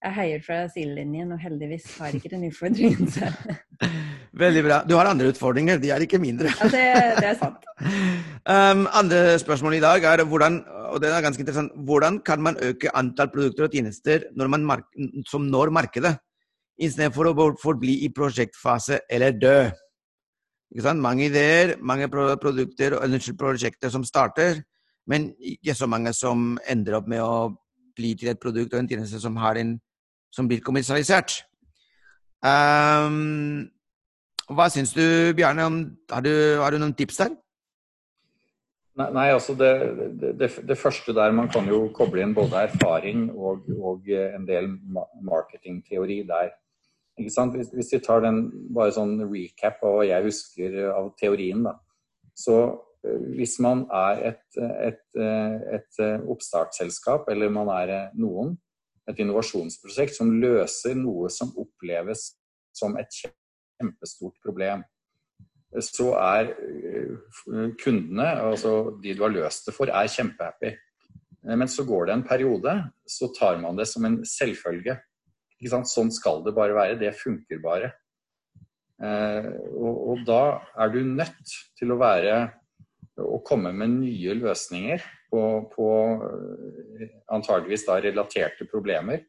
jeg 0.06 0.14
heier 0.16 0.42
fra 0.46 0.58
sidelinjen, 0.70 1.32
og 1.34 1.42
heldigvis 1.42 1.88
har 2.00 2.16
ikke 2.16 2.30
den 2.34 2.46
utfordringen 2.50 3.10
selv. 3.12 3.56
Veldig 4.46 4.64
bra. 4.66 4.82
Du 4.84 4.98
har 4.98 5.08
andre 5.08 5.30
utfordringer, 5.32 5.80
de 5.80 5.92
er 5.96 6.04
ikke 6.04 6.20
mindre. 6.20 6.52
Ja, 6.60 6.68
det, 6.70 6.86
det 7.22 7.30
er 7.30 7.38
sant. 7.40 7.64
um, 8.54 8.86
andre 8.92 9.40
spørsmål 9.42 9.78
i 9.78 9.84
dag 9.84 10.04
er 10.12 10.26
hvordan, 10.28 10.60
og 10.96 11.02
det 11.04 11.10
er 11.12 11.24
ganske 11.25 11.44
interessant, 11.44 11.74
hvordan 11.88 12.22
kan 12.24 12.40
man 12.40 12.56
øke 12.64 12.92
antall 12.96 13.28
produkter 13.34 13.68
og 13.68 13.74
tjenester 13.75 14.30
når 14.36 14.48
man 14.48 14.70
som 15.28 15.44
når 15.52 15.74
markedet, 15.75 16.14
istedenfor 16.80 17.32
å 17.32 17.50
forbli 17.60 17.98
i 18.06 18.12
prosjektfase 18.16 19.02
eller 19.12 19.36
dø? 19.36 19.58
Mange 20.96 21.28
ideer, 21.28 21.75
mange 21.80 22.08
produkter 22.10 22.96
og 22.96 23.20
prosjekter 23.38 23.92
som 23.92 24.08
starter, 24.08 24.64
men 25.08 25.34
ikke 25.40 25.75
så 25.75 25.88
mange 25.88 26.14
som 26.14 26.58
ender 26.68 26.98
opp 26.98 27.08
med 27.12 27.22
å 27.22 27.52
bli 27.96 28.16
til 28.16 28.32
et 28.32 28.40
produkt 28.40 28.74
og 28.74 28.80
en 28.80 28.90
tjeneste 28.90 29.20
som, 29.20 29.38
en, 29.38 29.78
som 30.32 30.48
blir 30.48 30.64
kommersialisert. 30.64 31.44
Um, 32.44 33.68
hva 34.52 34.68
syns 34.70 34.94
du, 34.94 35.34
Bjarne? 35.36 35.68
Har 36.12 36.22
du, 36.22 36.34
har 36.62 36.72
du, 36.72 36.80
noen 36.80 36.96
tips 36.98 37.22
der? 37.24 37.36
Nei, 38.96 39.28
altså 39.34 39.52
det, 39.60 39.72
det, 40.40 40.48
det, 40.64 40.78
første 40.80 41.12
der 41.14 41.34
Man 41.36 41.50
kan 41.52 41.66
jo 41.68 41.90
koble 41.96 42.22
inn 42.24 42.36
både 42.36 42.62
erfaring 42.70 43.25
og, 43.34 43.66
og 43.75 44.08
en 44.08 44.46
del 44.48 44.70
marketingteori 45.28 46.22
der. 46.30 46.54
Hvis, 47.20 47.36
hvis, 47.74 47.92
vi 47.92 48.00
tar 48.04 48.24
den 48.24 48.40
bare 48.75 48.94
sånn 48.96 49.18
recap 49.28 49.84
av 49.84 49.98
hva 49.98 50.08
jeg 50.08 50.28
husker 50.28 50.80
av 50.92 51.10
teorien, 51.20 51.64
da. 51.68 51.75
Så 52.36 52.56
eh, 53.08 53.28
hvis 53.36 53.56
man 53.64 53.86
er 53.92 54.24
et, 54.32 54.60
et, 54.60 55.04
et, 55.20 56.02
oppstartsselskap, 56.32 57.30
eller 57.32 57.52
man 57.56 57.72
er 57.75 57.94
noen, 58.20 58.56
et 59.08 59.20
innovasjonsprosjekt 59.22 60.16
som 60.18 60.34
løser 60.42 60.96
noe 61.00 61.30
som 61.32 61.54
oppleves 61.62 62.34
som 62.75 62.96
et 63.00 63.22
kjempestort 63.22 64.36
problem. 64.44 64.84
Så 65.84 66.12
er 66.15 66.51
eh, 66.53 67.72
kundene, 67.82 68.27
altså 68.51 68.96
de 69.03 69.15
du 69.15 69.24
har 69.25 69.34
løst 69.34 69.67
det 69.67 69.75
for, 69.75 69.91
er 69.91 70.12
kjempehappy. 70.12 70.72
Eh, 70.72 71.55
men 71.55 71.67
så 71.72 71.86
går 71.88 72.08
det 72.08 72.15
en 72.15 72.27
periode, 72.27 72.75
så 73.08 73.32
tar 73.36 73.60
man 73.63 73.77
det 73.79 73.88
som 73.91 74.08
en 74.08 74.22
selvfølge. 74.27 74.98
Sånn 75.65 76.12
skal 76.13 76.44
det 76.46 76.53
bare 76.55 76.75
være. 76.77 77.00
Det 77.00 77.15
funker 77.17 77.62
bare. 77.63 77.91
Eh, 79.03 79.51
og, 79.75 79.96
og, 80.12 80.24
da 80.27 80.41
er 80.79 80.94
du 80.94 81.01
nødt 81.03 81.55
til 81.79 81.91
å 81.91 82.00
være 82.00 82.38
å 83.20 83.39
komme 83.48 83.72
med 83.75 83.98
nye 84.01 84.36
løsninger 84.36 85.03
på, 85.32 85.41
på 85.72 85.88
antageligvis 87.32 87.86
da 87.88 88.00
relaterte 88.03 88.67
problemer. 88.72 89.24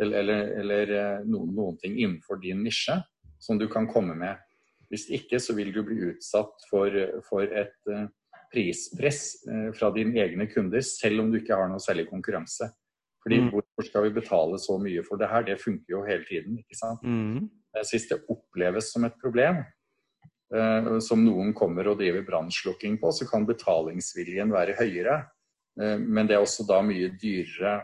Eller, 0.00 0.24
eller, 0.26 0.48
eller 0.60 0.94
noen, 1.28 1.52
noen, 1.54 1.76
ting 1.78 1.94
innenfor 2.00 2.40
din 2.42 2.64
nisje 2.66 2.96
som 3.40 3.60
du 3.60 3.68
kan 3.70 3.86
komme 3.90 4.16
med. 4.18 4.40
Hvis 4.94 5.08
ikke 5.10 5.42
så 5.42 5.56
vil 5.58 5.72
du 5.74 5.82
bli 5.86 5.98
utsatt 6.12 6.68
for, 6.70 6.94
for 7.26 7.42
et 7.44 7.90
uh, 7.90 8.06
prispress 8.54 9.42
uh, 9.48 9.68
fra 9.74 9.90
dine 9.96 10.14
egne 10.22 10.46
kunder, 10.52 10.84
selv 10.86 11.24
om 11.24 11.32
du 11.32 11.40
ikke 11.40 11.58
har 11.58 11.68
noe 11.72 11.82
særlig 11.82 12.06
konkurranse. 12.12 12.70
Fordi 13.24 13.40
mm. 13.40 13.50
hvorfor 13.50 13.86
skal 13.88 14.04
vi 14.04 14.16
betale 14.20 14.58
så 14.60 14.76
mye 14.78 15.02
for 15.06 15.20
det 15.20 15.30
her? 15.30 15.46
Det 15.46 15.60
funker 15.60 15.96
jo 15.96 16.02
hele 16.04 16.26
tiden, 16.28 16.58
ikke 16.60 16.76
sant. 16.76 17.02
Mm. 17.02 17.48
synes 17.82 18.08
det 18.10 18.20
oppleves 18.28 18.90
som 18.92 19.06
et 19.08 19.16
problem, 19.22 19.62
eh, 20.54 20.90
som 21.00 21.24
noen 21.24 21.54
kommer 21.56 21.88
og 21.88 22.02
driver 22.02 22.26
brannslukking 22.26 22.98
på, 23.00 23.12
så 23.16 23.26
kan 23.30 23.48
betalingsviljen 23.48 24.52
være 24.52 24.76
høyere. 24.76 25.16
Eh, 25.80 25.96
men 25.96 26.28
det 26.28 26.36
er 26.36 26.44
også 26.44 26.68
da 26.68 26.82
mye 26.84 27.14
dyrere. 27.16 27.78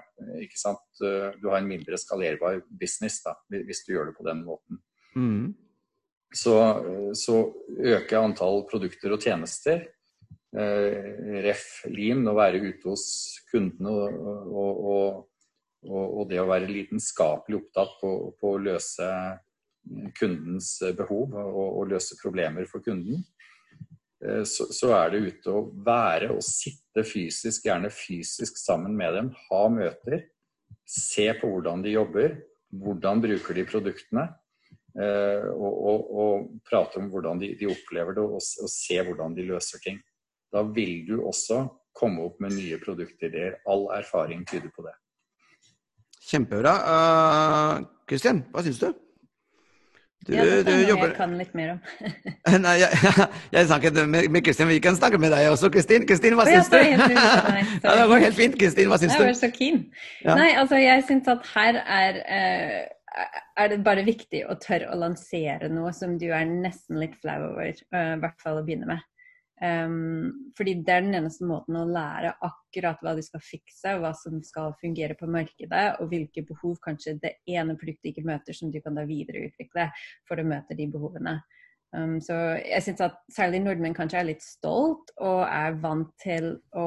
ikke 0.44 0.60
sant? 0.60 0.84
Eh, 1.00 1.32
du 1.40 1.48
har 1.48 1.58
en 1.62 1.72
mindre 1.72 1.96
skalerbar 1.98 2.60
business 2.68 3.22
da, 3.24 3.34
hvis 3.48 3.84
du 3.86 3.94
gjør 3.94 4.12
det 4.12 4.18
på 4.20 4.28
den 4.28 4.44
måten. 4.44 4.84
Mm. 5.16 5.54
Så, 6.30 6.54
så 7.18 7.40
øker 7.74 8.20
antall 8.20 8.62
produkter 8.70 9.16
og 9.16 9.24
tjenester. 9.24 9.88
Eh, 10.50 11.42
ref. 11.44 11.84
lim, 11.94 12.24
å 12.26 12.34
være 12.34 12.58
ute 12.58 12.88
hos 12.90 13.04
kundene 13.52 13.92
og, 13.92 14.48
og, 14.50 15.20
og, 15.86 16.06
og, 16.08 16.24
det 16.30 16.40
å 16.42 16.48
være 16.48 16.70
lidenskapelig 16.70 17.60
opptatt 17.60 17.92
på, 18.00 18.10
på, 18.34 18.54
å 18.56 18.62
løse 18.62 19.06
kundens 20.18 20.72
behov 20.98 21.36
og, 21.38 21.84
løse 21.92 22.18
problemer 22.18 22.66
for 22.70 22.82
kunden. 22.82 23.22
Eh, 24.24 24.42
så, 24.42 24.66
så, 24.74 24.90
er 24.98 25.14
det 25.14 25.22
ute 25.28 25.54
å 25.54 25.64
være 25.86 26.32
og 26.34 26.42
sitte 26.42 27.06
fysisk, 27.06 27.68
gjerne 27.70 27.92
fysisk 27.94 28.58
sammen 28.58 28.98
med 28.98 29.14
dem. 29.20 29.32
Ha 29.46 29.64
møter. 29.70 30.26
Se 30.82 31.30
på 31.38 31.46
hvordan 31.46 31.86
de 31.86 31.94
jobber. 31.94 32.40
Hvordan 32.74 33.22
bruker 33.22 33.54
de 33.54 33.68
produktene. 33.70 34.26
Eh, 34.98 35.46
og, 35.54 35.74
og, 35.86 36.06
og, 36.22 36.46
prate 36.66 36.98
om 36.98 37.10
hvordan 37.12 37.38
de, 37.42 37.52
de 37.58 37.68
opplever 37.70 38.16
det, 38.16 38.24
og, 38.24 38.40
og, 38.40 38.70
se 38.72 38.98
hvordan 39.06 39.36
de 39.36 39.46
løser 39.52 39.82
ting. 39.84 40.00
Da 40.50 40.64
vil 40.66 41.04
du 41.06 41.20
også 41.22 41.62
komme 41.96 42.24
opp 42.26 42.40
med 42.42 42.56
nye 42.56 42.80
produktideer. 42.82 43.60
All 43.70 43.86
erfaring 43.94 44.42
tyder 44.48 44.72
på 44.74 44.86
det. 44.86 44.96
Kjempebra. 46.30 46.74
Kristian, 48.10 48.42
uh, 48.42 48.50
hva 48.54 48.66
syns 48.66 48.82
du? 48.82 48.90
Du, 50.28 50.34
ja, 50.36 50.42
det 50.44 50.68
er 50.68 50.82
noe 50.84 51.00
jeg 51.00 51.12
kan 51.16 51.30
litt 51.32 51.54
mer 51.56 51.70
om. 51.72 51.78
Nei, 52.66 52.74
jeg, 52.82 53.12
jeg, 53.54 53.68
snakket 53.70 54.00
med 54.10 54.42
Kristin, 54.44 54.68
vi 54.68 54.76
kan 54.84 54.98
snakke 54.98 55.16
med 55.22 55.32
deg 55.32 55.46
også, 55.48 55.70
Kristin. 55.72 56.04
Kristin, 56.08 56.36
hva 56.36 56.44
syns 56.44 56.68
du? 56.68 56.76
ja, 57.86 57.94
det 57.96 58.04
går 58.10 58.24
helt 58.26 58.36
fint, 58.36 58.58
Kristin. 58.60 58.90
Hva 58.92 58.98
syns 59.00 59.16
du? 59.16 59.22
Jeg 59.24 59.32
var 59.32 59.38
så 59.38 59.50
keen. 59.54 59.80
Ja. 60.26 60.36
Nei, 60.36 60.50
altså, 60.60 60.76
jeg 60.82 61.06
syns 61.08 61.30
at 61.32 61.48
her 61.54 61.80
er 61.80 62.20
uh, 62.20 62.82
er 63.58 63.70
det 63.72 63.80
bare 63.84 64.06
viktig 64.06 64.44
å 64.46 64.56
tørre 64.62 64.90
å 64.90 64.98
lansere 64.98 65.70
noe 65.72 65.92
som 65.96 66.16
du 66.18 66.28
er 66.30 66.48
nesten 66.48 67.00
litt 67.00 67.16
flau 67.22 67.52
over, 67.52 67.72
uh, 67.94 68.14
i 68.16 68.20
hvert 68.22 68.42
fall 68.42 68.60
å 68.60 68.66
begynne 68.66 68.90
med. 68.90 69.06
Um, 69.60 70.52
fordi 70.56 70.78
det 70.86 70.94
er 70.94 71.02
den 71.04 71.18
eneste 71.18 71.44
måten 71.44 71.76
å 71.76 71.84
lære 71.84 72.32
akkurat 72.46 73.02
hva 73.04 73.12
du 73.16 73.20
skal 73.24 73.42
fikse, 73.44 73.92
hva 74.00 74.14
som 74.16 74.38
skal 74.46 74.72
fungere 74.80 75.18
på 75.18 75.28
markedet, 75.28 76.00
og 76.00 76.08
hvilke 76.12 76.46
behov 76.48 76.78
kanskje 76.84 77.18
det 77.20 77.34
ene 77.50 77.76
produktet 77.76 78.14
ikke 78.14 78.24
møter, 78.30 78.56
som 78.56 78.72
du 78.72 78.80
kan 78.80 78.96
da 78.96 79.04
videreutvikle 79.08 79.90
for 80.28 80.40
å 80.40 80.46
møte 80.48 80.78
de 80.78 80.88
behovene. 80.88 81.36
Um, 81.90 82.20
så 82.22 82.34
jeg 82.62 82.84
syns 82.84 83.00
at 83.02 83.16
særlig 83.34 83.64
nordmenn 83.64 83.96
kanskje 83.96 84.20
er 84.20 84.26
litt 84.28 84.44
stolt 84.46 85.08
og 85.18 85.40
er 85.42 85.74
vant 85.82 86.12
til 86.22 86.52
å, 86.70 86.84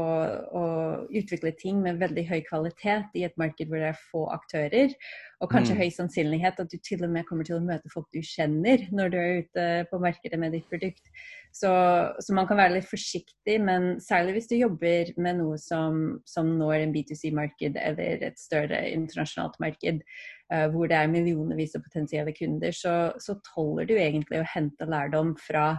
å, 0.55 0.63
utvikle 1.12 1.51
ting 1.60 1.81
med 1.83 2.00
veldig 2.00 2.24
høy 2.29 2.39
kvalitet 2.48 3.17
i 3.19 3.25
et 3.27 3.36
marked 3.41 3.67
hvor 3.67 3.83
det 3.83 3.89
er 3.91 4.00
få 4.13 4.24
aktører. 4.31 4.95
Og 5.43 5.51
kanskje 5.51 5.75
mm. 5.75 5.81
høy 5.81 5.89
sannsynlighet 5.91 6.62
at 6.63 6.72
du 6.72 6.77
til 6.79 7.03
og 7.03 7.12
med 7.12 7.27
kommer 7.27 7.43
til 7.43 7.57
å 7.57 7.65
møte 7.65 7.91
folk 7.91 8.07
du 8.15 8.22
kjenner 8.24 8.86
når 8.95 9.12
du 9.12 9.17
er 9.19 9.41
ute 9.43 9.65
på 9.91 10.00
markedet 10.05 10.39
med 10.39 10.55
ditt 10.55 10.69
produkt. 10.72 11.03
Så, 11.53 11.69
så 12.24 12.33
man 12.33 12.48
kan 12.50 12.57
være 12.57 12.79
litt 12.79 12.88
forsiktig, 12.89 13.60
men 13.62 13.98
særlig 14.01 14.38
hvis 14.38 14.48
du 14.50 14.55
jobber 14.55 15.12
med 15.22 15.41
noe 15.41 15.60
som, 15.62 16.00
som 16.25 16.48
når 16.57 16.79
en 16.79 16.95
B2C-marked 16.95 17.75
eller 17.77 18.24
et 18.25 18.39
større 18.41 18.79
internasjonalt 18.89 19.60
marked, 19.62 20.00
hvor 20.74 20.89
det 20.91 20.98
er 21.00 21.12
millionervis 21.12 21.75
av 21.77 21.86
potensielle 21.86 22.33
kunder, 22.38 22.75
så, 22.75 22.96
så 23.22 23.37
tåler 23.53 23.89
du 23.89 23.96
egentlig 23.98 24.42
å 24.42 24.50
hente 24.55 24.89
lærdom 24.89 25.35
fra 25.42 25.74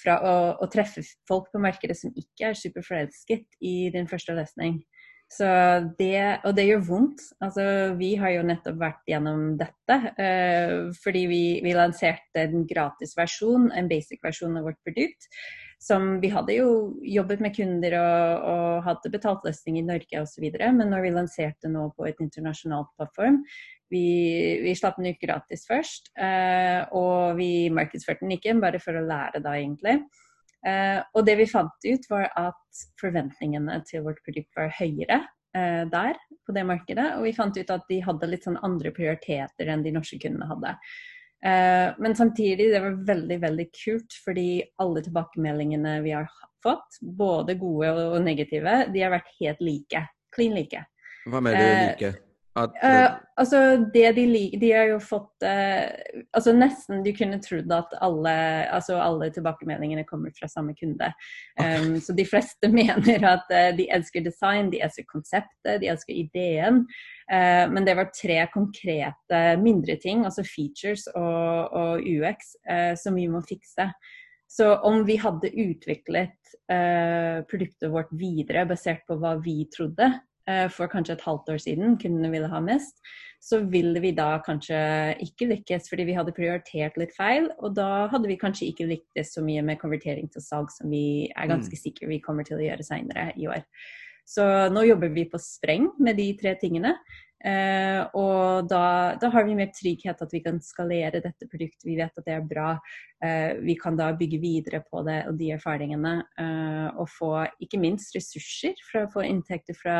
fra 0.00 0.18
å, 0.24 0.36
å, 0.62 0.68
treffe 0.72 1.04
folk 1.28 1.50
på 1.52 1.60
markedet 1.62 1.98
som 1.98 2.12
ikke 2.16 2.50
er 2.50 2.58
superforelsket 2.58 3.60
i 3.68 3.90
din 3.94 4.08
første 4.10 4.36
løsning. 4.36 4.80
Så 5.32 5.46
det, 5.96 6.44
og 6.44 6.52
det 6.58 6.66
gjør 6.68 6.84
vondt. 6.84 7.22
Altså, 7.40 7.64
vi 7.96 8.10
har 8.20 8.34
jo 8.34 8.44
nettopp 8.44 8.76
vært 8.82 9.06
gjennom 9.08 9.54
dette. 9.60 9.96
Uh, 10.18 10.92
fordi 11.00 11.22
vi, 11.30 11.42
vi, 11.64 11.72
lanserte 11.76 12.44
en 12.44 12.66
gratis 12.68 13.16
versjon, 13.16 13.70
en 13.72 13.88
basic 13.88 14.20
versjon 14.24 14.58
av 14.60 14.68
vårt 14.68 14.80
produkt. 14.84 15.30
Som 15.82 16.18
vi 16.22 16.28
hadde 16.30 16.54
jo 16.54 16.66
jobbet 17.08 17.40
med 17.42 17.56
kunder 17.56 17.96
og, 17.98 18.44
og 18.52 18.84
hadde 18.86 19.14
betalt 19.14 19.48
løsning 19.48 19.80
i 19.80 19.86
Norge 19.86 20.20
osv. 20.20 20.44
Men 20.60 20.92
når 20.92 21.06
vi 21.06 21.14
lanserte 21.16 21.72
nå 21.72 21.88
på 21.96 22.06
et 22.10 22.20
internasjonalt 22.22 22.92
plattform, 23.00 23.40
vi, 23.92 24.06
vi 24.64 24.74
slapp 24.78 24.98
den 24.98 25.12
ut 25.12 25.20
gratis 25.22 25.66
først. 25.68 26.10
Uh, 26.16 26.88
og 26.96 27.38
vi 27.38 27.68
markedsførte 27.74 28.24
den 28.24 28.36
ikke, 28.38 28.56
bare 28.62 28.80
for 28.82 28.98
å 28.98 29.04
lære 29.06 29.42
da, 29.44 29.54
egentlig. 29.60 30.00
Uh, 30.62 31.00
og 31.18 31.24
det 31.26 31.36
vi 31.40 31.48
fant 31.50 31.88
ut, 31.88 32.10
var 32.10 32.28
at 32.38 32.82
forventningene 33.00 33.80
til 33.88 34.04
vårt 34.06 34.22
produkt 34.26 34.52
var 34.58 34.70
høyere 34.78 35.22
uh, 35.22 35.82
der, 35.90 36.20
på 36.46 36.54
det 36.56 36.66
markedet. 36.68 37.08
Og 37.18 37.26
vi 37.26 37.34
fant 37.36 37.58
ut 37.58 37.74
at 37.74 37.88
de 37.90 38.02
hadde 38.04 38.30
litt 38.30 38.46
sånn 38.46 38.60
andre 38.62 38.94
prioriteter 38.94 39.72
enn 39.72 39.84
de 39.84 39.94
norske 39.94 40.20
kundene 40.22 40.48
hadde. 40.50 40.76
Uh, 41.42 41.90
men 41.98 42.14
samtidig, 42.14 42.70
det 42.70 42.80
var 42.84 43.00
veldig, 43.08 43.38
veldig 43.42 43.68
kult, 43.74 44.18
fordi 44.24 44.62
alle 44.82 45.02
tilbakemeldingene 45.02 45.98
vi 46.06 46.14
har 46.14 46.30
fått, 46.62 47.00
både 47.02 47.58
gode 47.58 47.90
og 48.14 48.20
negative, 48.22 48.84
de 48.94 49.02
har 49.02 49.14
vært 49.16 49.32
helt 49.40 49.64
like. 49.66 50.06
Klin 50.32 50.54
like. 50.56 50.86
Hva 51.26 51.42
med 51.42 51.58
du 51.58 51.64
like? 51.66 52.12
At, 52.52 52.74
uh, 52.84 53.14
altså, 53.40 53.58
det 53.94 54.10
de 54.18 54.26
liker 54.28 54.60
De 54.60 54.70
har 54.74 54.90
jo 54.90 54.98
fått 55.00 55.44
uh, 55.46 55.88
Altså, 56.36 56.52
nesten 56.52 57.00
du 57.04 57.08
kunne 57.16 57.38
trodd 57.40 57.70
at 57.72 57.94
alle, 58.04 58.34
altså 58.68 58.98
alle 59.00 59.30
tilbakemeldingene 59.32 60.04
kommer 60.04 60.34
fra 60.36 60.48
samme 60.50 60.74
kunde. 60.76 61.08
Um, 61.56 61.96
så 62.02 62.12
de 62.16 62.26
fleste 62.28 62.68
mener 62.78 63.24
at 63.28 63.48
uh, 63.48 63.70
de 63.76 63.86
elsker 63.94 64.24
design, 64.24 64.68
de 64.72 64.82
elsker 64.84 65.06
konseptet, 65.08 65.80
de 65.80 65.88
elsker 65.88 66.14
ideen. 66.14 66.84
men 67.32 67.86
det 67.86 67.94
var 67.96 68.10
tre 68.12 68.42
konkrete 68.52 69.40
mindre 69.62 69.96
ting, 69.96 70.24
altså 70.26 70.42
features 70.44 71.06
og, 71.14 71.72
og 71.72 72.02
UX, 72.04 72.52
som 73.00 73.16
vi 73.16 73.24
må 73.30 73.40
fikse. 73.48 73.86
Så 74.50 74.74
om 74.84 75.06
vi 75.08 75.16
hadde 75.16 75.48
utviklet 75.48 76.52
produktet 77.48 77.92
vårt 77.92 78.12
videre 78.12 78.66
basert 78.68 79.06
på 79.08 79.16
hva 79.22 79.38
vi 79.40 79.62
trodde, 79.72 80.10
for 80.74 80.90
kanskje 80.90 81.14
et 81.14 81.22
halvt 81.26 81.52
år 81.54 81.60
siden 81.62 81.98
kundene 82.02 82.30
ville 82.32 82.48
ha 82.50 82.60
mest, 82.64 82.98
så 83.42 83.58
ville 83.66 83.98
vi 84.02 84.12
da 84.14 84.36
kanskje 84.46 84.78
ikke 85.24 85.48
lykkes 85.50 85.88
fordi 85.90 86.06
vi 86.06 86.14
hadde 86.14 86.34
prioritert 86.36 86.98
litt 87.00 87.14
feil. 87.16 87.48
Og 87.58 87.74
da 87.74 88.06
hadde 88.12 88.30
vi 88.30 88.38
kanskje 88.38 88.68
ikke 88.70 88.86
lyktes 88.90 89.34
så 89.34 89.42
mye 89.42 89.64
med 89.66 89.80
konvertering 89.80 90.30
til 90.30 90.44
salg 90.44 90.70
som 90.74 90.92
vi 90.92 91.26
er 91.30 91.50
ganske 91.50 91.74
mm. 91.74 91.82
sikre 91.82 92.10
vi 92.12 92.20
kommer 92.22 92.46
til 92.46 92.60
å 92.60 92.62
gjøre 92.62 92.86
seinere 92.86 93.32
i 93.34 93.48
år. 93.50 93.64
Så 94.28 94.44
nå 94.70 94.84
jobber 94.86 95.10
vi 95.10 95.26
på 95.30 95.40
spreng 95.42 95.90
med 95.98 96.20
de 96.20 96.28
tre 96.38 96.54
tingene. 96.60 96.94
Uh, 97.42 98.06
og 98.14 98.68
da, 98.70 98.82
da, 99.18 99.30
har 99.34 99.46
vi 99.48 99.56
mer 99.58 99.72
trygghet 99.74 100.20
at 100.22 100.34
vi 100.34 100.40
kan 100.44 100.60
skalere 100.62 101.22
dette 101.24 101.48
produktet. 101.50 101.86
Vi 101.88 101.96
vet 101.98 102.14
at 102.14 102.28
det 102.28 102.36
er 102.36 102.44
bra. 102.46 102.74
Uh, 103.22 103.58
vi 103.64 103.74
kan 103.80 103.98
da 103.98 104.12
bygge 104.14 104.38
videre 104.42 104.82
på 104.86 105.02
det 105.06 105.24
og 105.30 105.40
de 105.40 105.50
erfaringene. 105.56 106.14
Uh, 106.38 106.88
og 107.02 107.10
få 107.10 107.32
ikke 107.64 107.80
minst 107.82 108.14
ressurser 108.14 108.78
for 108.86 109.02
å 109.02 109.10
få 109.16 109.26
inntekter 109.26 109.78
fra, 109.78 109.98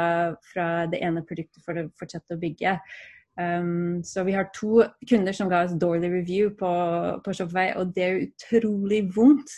fra 0.53 0.69
det 0.93 1.03
ene 1.03 1.25
produktet 1.27 1.65
for 1.67 1.83
å 1.83 1.89
fortsette 1.99 2.39
å 2.39 2.43
bygge. 2.43 2.79
Um, 3.41 4.03
så 4.05 4.25
vi 4.25 4.33
har 4.33 4.51
to 4.55 4.83
kunder 5.09 5.33
som 5.33 5.49
ga 5.49 5.63
oss 5.65 5.73
dårlig 5.81 6.11
review 6.13 6.51
på, 6.59 6.73
på 7.25 7.33
Shopify, 7.33 7.71
og 7.81 7.95
det 7.97 8.05
er 8.05 8.19
utrolig 8.27 9.07
vondt. 9.17 9.55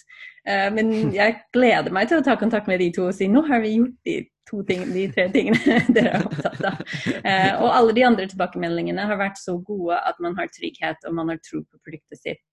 Uh, 0.46 0.70
men 0.76 0.92
jeg 1.14 1.40
gleder 1.52 1.92
meg 1.92 2.08
til 2.08 2.22
å 2.22 2.24
ta 2.24 2.38
kontakt 2.38 2.70
med 2.70 2.78
de 2.80 2.92
to 2.94 3.08
og 3.08 3.16
si 3.16 3.28
nå 3.28 3.42
har 3.48 3.64
vi 3.64 3.76
gjort 3.80 3.96
de 4.06 4.20
to 4.48 4.62
ting, 4.68 4.84
de 4.92 5.06
tre 5.12 5.28
tingene 5.32 5.78
dere 5.96 6.18
er 6.18 6.26
opptatt 6.26 6.66
av. 6.68 6.82
Eh, 7.16 7.52
og 7.58 7.70
alle 7.70 7.94
de 7.96 8.04
andre 8.06 8.26
tilbakemeldingene 8.30 9.06
har 9.08 9.20
vært 9.20 9.40
så 9.40 9.56
gode 9.64 9.96
at 9.96 10.20
man 10.24 10.36
har 10.38 10.50
trygghet 10.52 11.08
og 11.08 11.16
man 11.16 11.32
har 11.32 11.40
tro 11.44 11.62
på 11.62 11.80
produktet 11.80 12.20
sitt. 12.20 12.44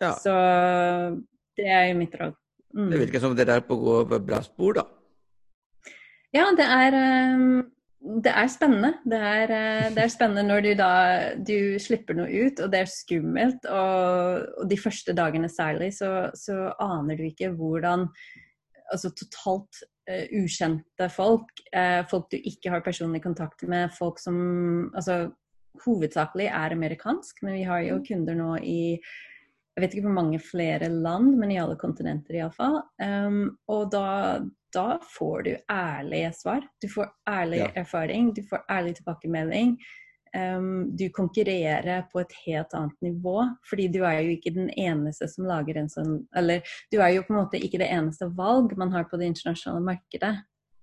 Ja. 0.00 0.14
Så 0.18 0.32
det 1.58 1.68
er 1.68 1.90
jo 1.90 2.00
mitt 2.00 2.16
råd. 2.18 2.34
Mm. 2.72 2.88
Det 2.88 3.04
virker 3.04 3.22
som 3.22 3.36
dere 3.36 3.60
er 3.60 3.66
på 3.66 3.76
bra 3.76 4.40
spor, 4.44 4.80
da? 4.80 4.86
Ja, 6.32 6.46
det 6.56 6.64
er 6.64 6.96
um, 7.36 7.60
det 8.02 8.32
er 8.34 8.48
spennende. 8.50 8.96
Det 9.06 9.18
er, 9.18 9.52
eh, 9.54 9.90
det 9.94 10.02
er, 10.02 10.10
spennende 10.10 10.42
når 10.42 10.64
du 10.64 10.70
da 10.78 10.92
du 11.38 11.78
slipper 11.78 12.16
noe 12.18 12.26
ut, 12.26 12.58
og 12.58 12.72
det 12.72 12.80
er 12.82 12.90
skummelt. 12.90 13.68
Og, 13.70 14.48
og 14.58 14.70
de 14.70 14.78
første 14.80 15.14
dagene 15.14 15.50
særlig, 15.52 15.92
så, 15.94 16.30
så, 16.34 16.72
aner 16.82 17.20
du 17.20 17.28
ikke 17.30 17.52
hvordan 17.56 18.08
Altså 18.92 19.08
totalt 19.16 19.78
uh, 20.10 20.24
ukjente 20.42 21.08
folk, 21.12 21.52
uh, 21.76 22.00
folk 22.10 22.30
du 22.32 22.38
ikke 22.38 22.72
har 22.74 22.84
personlig 22.84 23.22
kontakt 23.24 23.62
med, 23.68 23.92
folk 23.96 24.22
som 24.22 24.38
altså 24.94 25.26
hovedsakelig 25.86 26.50
er 26.52 26.74
amerikansk, 26.76 27.44
men 27.44 27.56
vi 27.56 27.62
har 27.68 27.84
jo 27.86 28.00
mm. 28.00 28.08
kunder 28.08 28.36
nå 28.38 28.56
i 28.62 28.80
jeg 29.72 29.80
vet 29.86 29.94
ikke 29.96 30.04
hvor 30.04 30.18
mange 30.18 30.38
flere 30.44 30.88
land, 30.92 31.30
men 31.40 31.54
i 31.54 31.56
alle 31.56 31.78
kontinenter 31.80 32.36
iallfall. 32.36 32.82
Um, 33.00 33.54
og 33.72 33.86
da 33.94 34.42
da 34.72 34.98
får 35.18 35.42
du 35.42 35.56
ærlige 35.72 36.32
svar. 36.32 36.64
Du 36.80 36.88
får 36.88 37.10
ærlig 37.28 37.58
ja. 37.58 37.70
erfaring, 37.76 38.34
du 38.34 38.42
får 38.50 38.64
ærlig 38.70 38.96
tilbakemelding. 38.96 39.76
Um, 40.32 40.96
du 40.96 41.10
konkurrerer 41.12 42.06
på 42.08 42.22
et 42.22 42.30
helt 42.46 42.72
annet 42.72 43.04
nivå, 43.04 43.42
fordi 43.68 43.90
du 43.92 43.98
er 44.08 44.22
jo 44.22 44.30
ikke 44.32 44.54
den 44.54 44.70
eneste 44.80 45.26
som 45.28 45.44
lager 45.44 45.76
en 45.76 45.90
sånn 45.92 46.22
Eller 46.32 46.64
du 46.88 47.02
er 47.04 47.10
jo 47.12 47.26
på 47.26 47.34
en 47.34 47.40
måte 47.42 47.60
ikke 47.60 47.82
det 47.82 47.90
eneste 47.92 48.30
valg 48.38 48.72
man 48.80 48.94
har 48.94 49.04
på 49.10 49.20
det 49.20 49.28
internasjonale 49.28 49.84
markedet. 49.90 50.32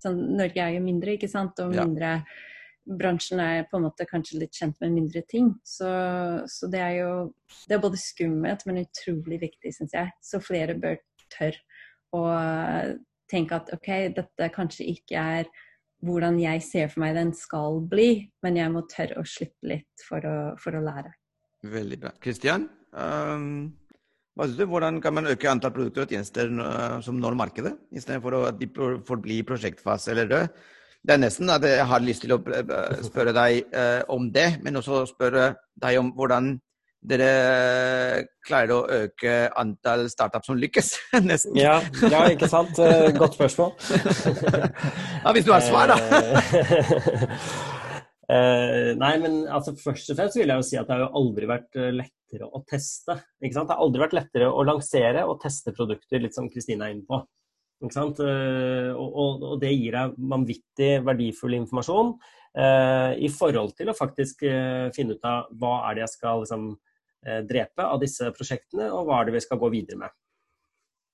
Sånn, 0.03 0.19
Norge 0.37 0.61
er 0.61 0.75
jo 0.75 0.83
mindre, 0.85 1.15
ikke 1.17 1.31
sant, 1.31 1.57
og 1.63 1.73
mindre 1.73 2.11
ja. 2.19 2.21
Bransjen 2.99 3.41
er 3.41 3.65
på 3.69 3.77
en 3.77 3.87
måte 3.87 4.05
kanskje 4.09 4.39
litt 4.43 4.55
kjent 4.57 4.77
med 4.81 4.93
mindre 4.95 5.21
ting. 5.29 5.51
Så, 5.65 5.89
så 6.49 6.69
det 6.71 6.79
er 6.81 6.93
jo 7.01 7.11
Det 7.67 7.75
er 7.75 7.83
både 7.83 7.99
skummelt, 8.01 8.65
men 8.69 8.83
utrolig 8.83 9.41
viktig, 9.43 9.73
syns 9.75 9.97
jeg. 9.97 10.13
Så 10.25 10.41
flere 10.41 10.77
bør 10.77 10.97
tørre 11.33 11.61
å 12.13 12.23
tenke 13.29 13.59
at 13.59 13.69
OK, 13.75 13.89
dette 14.15 14.49
kanskje 14.53 14.87
ikke 14.93 15.25
er 15.37 15.49
hvordan 16.05 16.39
jeg 16.39 16.63
ser 16.63 16.87
for 16.91 17.03
meg 17.03 17.17
den 17.17 17.33
skal 17.35 17.81
bli, 17.91 18.09
men 18.45 18.59
jeg 18.59 18.71
må 18.73 18.85
tørre 18.91 19.19
å 19.19 19.27
slippe 19.27 19.71
litt 19.73 20.05
for 20.05 20.23
å, 20.25 20.37
for 20.59 20.77
å 20.77 20.83
lære. 20.83 21.11
Veldig 21.69 21.99
bra. 21.99 22.13
Kristian, 22.23 22.69
um, 22.95 23.67
du? 24.39 24.63
hvordan 24.71 25.01
kan 25.03 25.17
man 25.17 25.27
øke 25.27 25.49
antall 25.51 25.73
produkter 25.75 26.05
og 26.05 26.13
tjenester 26.13 26.51
uh, 26.55 26.99
som 27.03 27.19
når 27.19 27.35
markedet, 27.39 27.75
istedenfor 27.91 28.39
at 28.45 28.59
de 28.61 28.69
forblir 29.07 29.47
prosjektfase 29.47 30.13
eller 30.13 30.31
død? 30.31 30.61
Det 30.99 31.15
er 31.15 31.21
nesten 31.21 31.51
at 31.51 31.63
jeg 31.63 31.83
har 31.87 32.03
lyst 32.03 32.25
til 32.25 32.35
å 32.35 32.39
spørre 33.05 33.35
deg 33.35 33.67
uh, 33.71 34.01
om 34.11 34.31
det, 34.35 34.49
men 34.63 34.79
også 34.79 35.05
spørre 35.11 35.53
deg 35.79 35.99
om 35.99 36.13
hvordan 36.15 36.55
dere 36.99 38.25
klarer 38.43 38.73
å 38.75 39.05
øke 39.05 39.33
antall 39.59 40.07
startups 40.11 40.49
som 40.49 40.59
lykkes, 40.59 40.91
nesten. 41.29 41.55
Ja, 41.59 41.79
ja, 42.11 42.25
ikke 42.31 42.49
sant. 42.51 42.79
Eh, 42.83 43.09
godt 43.15 43.37
spørsmål. 43.37 43.71
ja, 45.23 45.33
hvis 45.35 45.47
du 45.47 45.53
har 45.53 45.63
svar, 45.63 45.93
da. 45.93 45.97
Uh, 48.29 48.91
nei, 49.03 49.13
men 49.23 49.41
altså, 49.47 49.75
først 49.79 50.11
og 50.11 50.19
fremst 50.19 50.39
vil 50.39 50.51
jeg 50.51 50.59
jo 50.59 50.67
si 50.67 50.79
at 50.79 50.89
det 50.89 50.97
har 50.97 51.05
jo 51.05 51.13
aldri 51.21 51.47
vært 51.49 51.79
lettere 51.95 52.49
å 52.49 52.63
teste. 52.67 53.15
Ikke 53.39 53.55
sant? 53.55 53.71
Det 53.71 53.77
har 53.77 53.85
aldri 53.85 54.03
vært 54.03 54.17
lettere 54.19 54.51
å 54.51 54.65
lansere 54.67 55.23
og 55.29 55.39
teste 55.43 55.73
produkter, 55.77 56.19
litt 56.23 56.35
som 56.35 56.51
Kristine 56.51 56.89
er 56.89 56.97
inne 56.97 57.07
på. 57.07 57.21
Ikke 57.79 57.95
sant? 57.95 58.19
Og, 58.19 59.07
og, 59.07 59.47
og, 59.53 59.55
det 59.61 59.71
gir 59.71 59.95
deg 59.95 60.19
vanvittig 60.19 60.91
verdifull 61.07 61.55
informasjon 61.61 62.11
uh, 62.11 63.15
i 63.15 63.31
forhold 63.31 63.71
til 63.79 63.87
å 63.87 63.95
faktisk 63.95 64.43
finne 64.91 65.15
ut 65.15 65.23
av 65.23 65.47
hva 65.55 65.77
er 65.87 65.95
det 65.95 66.03
jeg 66.03 66.15
skal 66.17 66.43
liksom, 66.43 66.67
Eh, 66.73 66.88
drepe 67.19 67.83
av 67.83 67.99
disse 67.99 68.29
prosjektene, 68.31 68.85
og 68.95 69.09
hva 69.09 69.17
er 69.19 69.27
det 69.27 69.33
vi 69.35 69.41
skal 69.43 69.59
gå 69.59 69.67
videre 69.73 69.99
med. 69.99 70.13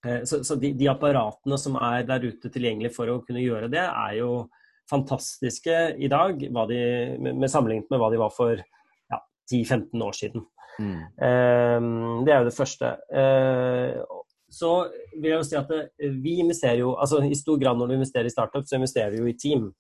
Eh, 0.06 0.24
så, 0.24 0.44
så 0.44 0.56
de, 0.56 0.74
de, 0.78 0.90
apparatene 0.92 1.58
som 1.60 1.78
er 1.82 2.06
der 2.08 2.28
ute 2.30 2.52
tilgjengelig 2.54 2.94
for 2.96 3.10
å 3.12 3.22
kunne 3.26 3.44
gjøre 3.44 3.72
det, 3.74 3.84
er 3.86 4.20
jo 4.20 4.46
fantastiske 4.90 5.78
i 5.98 6.10
dag 6.12 6.44
de, 6.70 6.82
med, 7.18 7.48
sammenlignet 7.50 7.90
med 7.90 8.02
hva 8.02 8.12
de 8.14 8.22
var 8.22 8.34
for 8.36 8.60
ja, 8.60 9.22
10-15 9.52 10.06
år 10.06 10.18
siden. 10.18 10.46
Mm. 10.76 11.00
Um, 11.18 11.88
det 12.28 12.36
er 12.36 12.44
jo 12.44 12.50
det 12.50 12.58
første. 12.58 12.92
Uh, 13.10 14.22
så 14.52 14.74
vil 15.16 15.32
jeg 15.32 15.40
jo 15.40 15.48
si 15.48 15.58
at 15.58 15.72
det, 15.72 16.12
vi 16.22 16.36
investerer 16.44 16.84
jo 16.84 16.94
altså 17.02 17.22
I 17.26 17.36
stor 17.36 17.58
grad 17.60 17.80
når 17.80 17.90
du 17.90 17.96
investerer 17.96 18.30
i 18.30 18.34
startup, 18.34 18.68
så 18.68 18.78
investerer 18.78 19.16
vi 19.16 19.24
jo 19.24 19.32
i 19.32 19.38
team. 19.40 19.72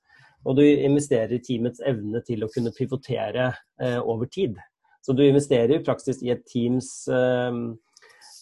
Og 0.45 0.57
du 0.57 0.63
investerer 0.65 1.35
i 1.35 1.43
teamets 1.43 1.83
evne 1.85 2.23
til 2.25 2.45
å 2.45 2.49
kunne 2.53 2.73
pivotere 2.73 3.51
uh, 3.53 3.99
over 4.01 4.31
tid. 4.31 4.57
Så 5.05 5.13
du 5.13 5.21
investerer 5.25 5.77
i 5.77 5.83
praksis 5.85 6.23
i 6.25 6.31
et 6.33 6.41
teams 6.49 6.89
eh, 7.13 7.59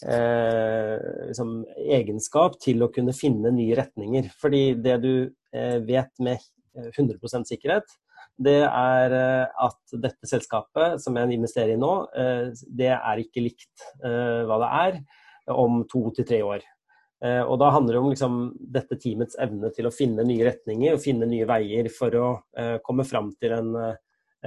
eh, 0.07 1.07
liksom, 1.27 1.57
egenskap 1.99 2.55
til 2.63 2.85
å 2.85 2.91
kunne 2.93 3.15
finne 3.17 3.51
nye 3.51 3.75
retninger. 3.79 4.31
Fordi 4.39 4.63
det 4.79 4.95
du 5.03 5.13
eh, 5.51 5.79
vet 5.83 6.23
med 6.23 6.39
100% 6.73 7.51
sikkerhet, 7.51 7.91
det 8.41 8.61
er 8.65 9.13
eh, 9.13 9.65
at 9.65 9.97
dette 10.01 10.29
selskapet 10.29 11.01
som 11.01 11.17
jeg 11.17 11.35
investerer 11.35 11.75
i 11.75 11.79
nå, 11.79 11.91
eh, 12.17 12.47
det 12.65 12.93
er 12.95 13.21
ikke 13.21 13.43
likt 13.45 13.85
eh, 14.03 14.41
hva 14.47 14.57
det 14.63 14.71
er 14.79 15.01
om 15.53 15.83
to 15.89 16.07
til 16.15 16.27
tre 16.27 16.39
år. 16.45 16.69
Og 17.23 17.53
da 17.55 17.69
handler 17.71 17.95
det 17.95 17.99
om 18.01 18.09
liksom, 18.11 18.33
dette 18.75 18.97
teamets 18.99 19.37
evne 19.39 19.69
til 19.71 19.87
å 19.87 19.91
finne 19.95 20.25
nye 20.27 20.43
retninger 20.43 20.97
og 20.97 20.99
finne 20.99 21.23
nye 21.23 21.45
veier 21.47 21.87
for 21.95 22.15
å 22.19 22.25
komme 22.83 23.05
fram 23.07 23.29
til 23.39 23.53
en 23.55 23.69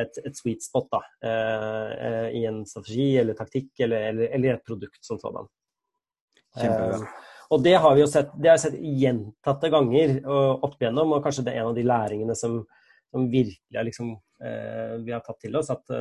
et, 0.00 0.18
et 0.24 0.36
sweet 0.36 0.64
spot 0.64 0.88
da, 0.92 1.00
eh, 1.28 2.26
i 2.40 2.42
en 2.48 2.62
strategi 2.68 3.08
eller 3.20 3.36
taktikk 3.38 3.84
eller, 3.86 4.10
eller, 4.10 4.34
eller 4.36 4.56
et 4.56 4.66
produkt 4.66 5.00
som 5.04 5.20
sådan. 5.22 5.48
Eh, 6.60 7.06
og 7.54 7.62
det 7.62 7.76
har 7.82 7.94
vi 7.94 8.02
jo 8.02 8.08
sett, 8.10 8.32
det 8.34 8.50
har 8.50 8.58
jeg 8.58 8.64
sett 8.66 8.80
gjentatte 9.02 9.70
ganger 9.70 10.18
opp 10.26 10.80
igjennom, 10.80 11.14
og 11.14 11.22
kanskje 11.24 11.46
det 11.46 11.54
er 11.54 11.62
en 11.62 11.70
av 11.70 11.76
de 11.76 11.86
læringene 11.86 12.34
som, 12.38 12.58
som 13.12 13.28
virkelig 13.30 13.78
er 13.78 13.86
liksom, 13.86 14.16
eh, 14.42 14.96
vi 15.06 15.14
har 15.14 15.22
tatt 15.24 15.40
til 15.44 15.58
oss. 15.60 15.70
At, 15.70 15.94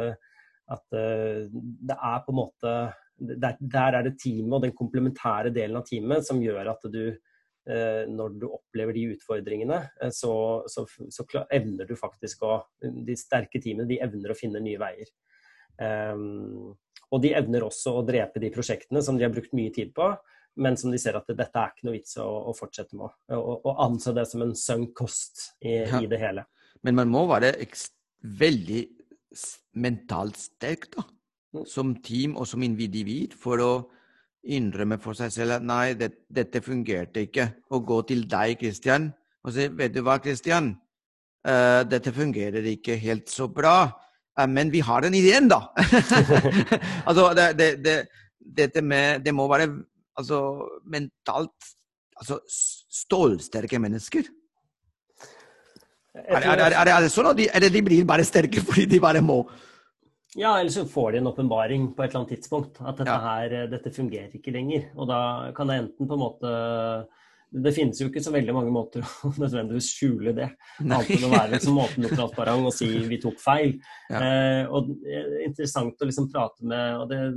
at 0.76 0.86
det 0.96 1.98
er 1.98 2.24
på 2.26 2.34
en 2.34 2.40
måte 2.40 2.76
der, 3.16 3.56
der, 3.60 4.00
er 4.00 4.10
det 4.10 4.18
teamet 4.20 4.58
og 4.58 4.66
den 4.66 4.74
komplementære 4.76 5.54
delen 5.56 5.78
av 5.80 5.86
teamet 5.88 6.26
som 6.28 6.42
gjør 6.44 6.74
at 6.74 6.90
du 6.92 7.14
Eh, 7.14 7.35
når 8.10 8.36
du 8.38 8.48
opplever 8.50 8.94
de 8.94 9.08
utfordringene, 9.16 9.80
eh, 10.02 10.14
så, 10.14 10.34
så, 10.70 10.86
så, 11.10 11.26
evner 11.50 11.90
du 11.90 11.96
faktisk 11.98 12.46
å 12.46 12.60
De 12.80 13.16
sterke 13.18 13.62
teamene 13.62 13.90
de 13.90 14.00
evner 14.06 14.34
å 14.34 14.38
finne 14.38 14.62
nye 14.62 14.82
veier. 14.82 15.10
Um, 15.76 16.76
og 17.12 17.22
de 17.24 17.34
evner 17.38 17.66
også 17.66 17.98
å 17.98 18.06
drepe 18.06 18.42
de 18.42 18.52
prosjektene 18.54 19.02
som 19.04 19.18
de 19.18 19.26
har 19.26 19.34
brukt 19.34 19.54
mye 19.58 19.74
tid 19.74 19.92
på, 19.96 20.08
men 20.62 20.78
som 20.80 20.94
de 20.94 21.00
ser 21.02 21.18
at 21.18 21.28
dette 21.28 21.60
er 21.62 21.74
ikke 21.74 21.88
noe 21.88 21.98
vits 21.98 22.16
å, 22.22 22.28
å 22.50 22.54
fortsette 22.56 22.96
med. 22.98 23.12
Og, 23.36 23.66
og 23.66 23.82
anse 23.84 24.14
det 24.16 24.26
som 24.30 24.46
en 24.46 24.56
sunk 24.58 24.94
cost 24.98 25.50
i, 25.60 25.82
ja. 25.82 26.00
i, 26.00 26.08
det 26.12 26.22
hele. 26.22 26.46
Men 26.86 26.98
man 27.02 27.12
må 27.12 27.26
være 27.30 27.54
veldig 28.40 28.86
mentalt 29.84 30.40
sterk, 30.40 30.90
da. 30.96 31.06
Mm. 31.56 31.66
Som 31.72 31.94
team 32.04 32.36
og 32.40 32.48
som 32.50 32.64
individ 32.66 33.36
for 33.40 33.62
å 33.64 33.72
innrømme 34.46 34.98
for 35.02 35.18
seg 35.18 35.32
selv 35.34 35.58
at 35.58 35.66
nei, 35.66 35.96
det, 35.98 36.12
dette 36.30 36.62
fungerte 36.64 37.26
ikke. 37.26 37.48
Og 37.74 37.86
gå 37.88 38.02
til 38.12 38.26
deg, 38.30 38.58
Kristian, 38.62 39.10
og 39.46 39.54
si 39.56 39.68
vet 39.74 39.94
du 39.96 40.02
hva, 40.06 40.18
Kristian, 40.24 40.72
uh, 41.48 41.82
dette 41.90 42.14
fungerer 42.16 42.66
ikke 42.76 42.98
helt 43.02 43.32
så 43.32 43.50
bra. 43.52 43.78
Uh, 44.38 44.48
men 44.52 44.72
vi 44.74 44.84
har 44.86 45.06
den 45.06 45.18
ideen, 45.18 45.50
da! 45.52 45.64
altså, 47.08 47.32
det, 47.38 47.50
det, 47.60 47.70
det, 47.86 47.98
dette 48.46 48.82
med 48.86 49.24
Det 49.26 49.34
må 49.34 49.48
være 49.50 49.70
altså, 50.18 50.40
mentalt 50.86 51.72
altså, 52.20 52.40
stålsterke 52.48 53.80
mennesker. 53.80 54.28
Er, 56.16 56.40
er, 56.40 56.60
er, 56.70 56.74
er, 56.80 57.02
det 57.04 57.12
sånn 57.12 57.28
at 57.34 57.38
de, 57.38 57.70
de 57.74 57.82
blir 57.84 58.06
bare 58.08 58.24
sterke 58.24 58.62
fordi 58.64 58.86
de 58.94 59.02
bare 59.04 59.20
må? 59.26 59.42
Ja, 60.36 60.58
eller 60.60 60.70
så 60.74 60.86
får 60.86 61.12
de 61.12 61.22
en 61.22 61.28
åpenbaring 61.32 61.94
på 61.96 62.04
et 62.04 62.10
eller 62.10 62.24
annet 62.24 62.34
tidspunkt. 62.36 62.82
At 62.84 62.98
dette, 63.00 63.20
her, 63.24 63.54
eh, 63.56 63.70
dette 63.72 63.94
fungerer 63.96 64.34
ikke 64.36 64.52
lenger. 64.52 64.90
Og 65.00 65.08
da 65.08 65.20
kan 65.56 65.72
det 65.72 65.80
enten 65.80 66.10
på 66.10 66.18
en 66.18 66.26
måte 66.26 66.52
det 67.56 67.72
finnes 67.72 68.00
jo 68.02 68.10
ikke 68.10 68.24
så 68.24 68.34
veldig 68.34 68.54
mange 68.56 68.72
måter 68.74 69.06
å 69.28 69.32
nødvendigvis 69.38 69.88
skjule 69.96 70.34
det. 70.36 70.50
Annet 70.82 71.12
enn 71.16 71.28
å 71.28 71.32
være 71.32 71.54
liksom 71.54 71.80
åpen 71.80 72.08
og 72.08 72.16
transparent 72.18 72.68
og 72.68 72.76
si 72.76 72.90
'vi 73.08 73.20
tok 73.24 73.38
feil'. 73.40 73.78
Ja. 74.10 74.20
Eh, 74.20 74.64
og 74.68 74.90
det 74.92 75.20
er 75.22 75.46
interessant 75.46 76.02
å 76.02 76.10
liksom 76.10 76.32
prate 76.34 76.68
med 76.68 77.00
og 77.00 77.08
det 77.12 77.22
er 77.22 77.36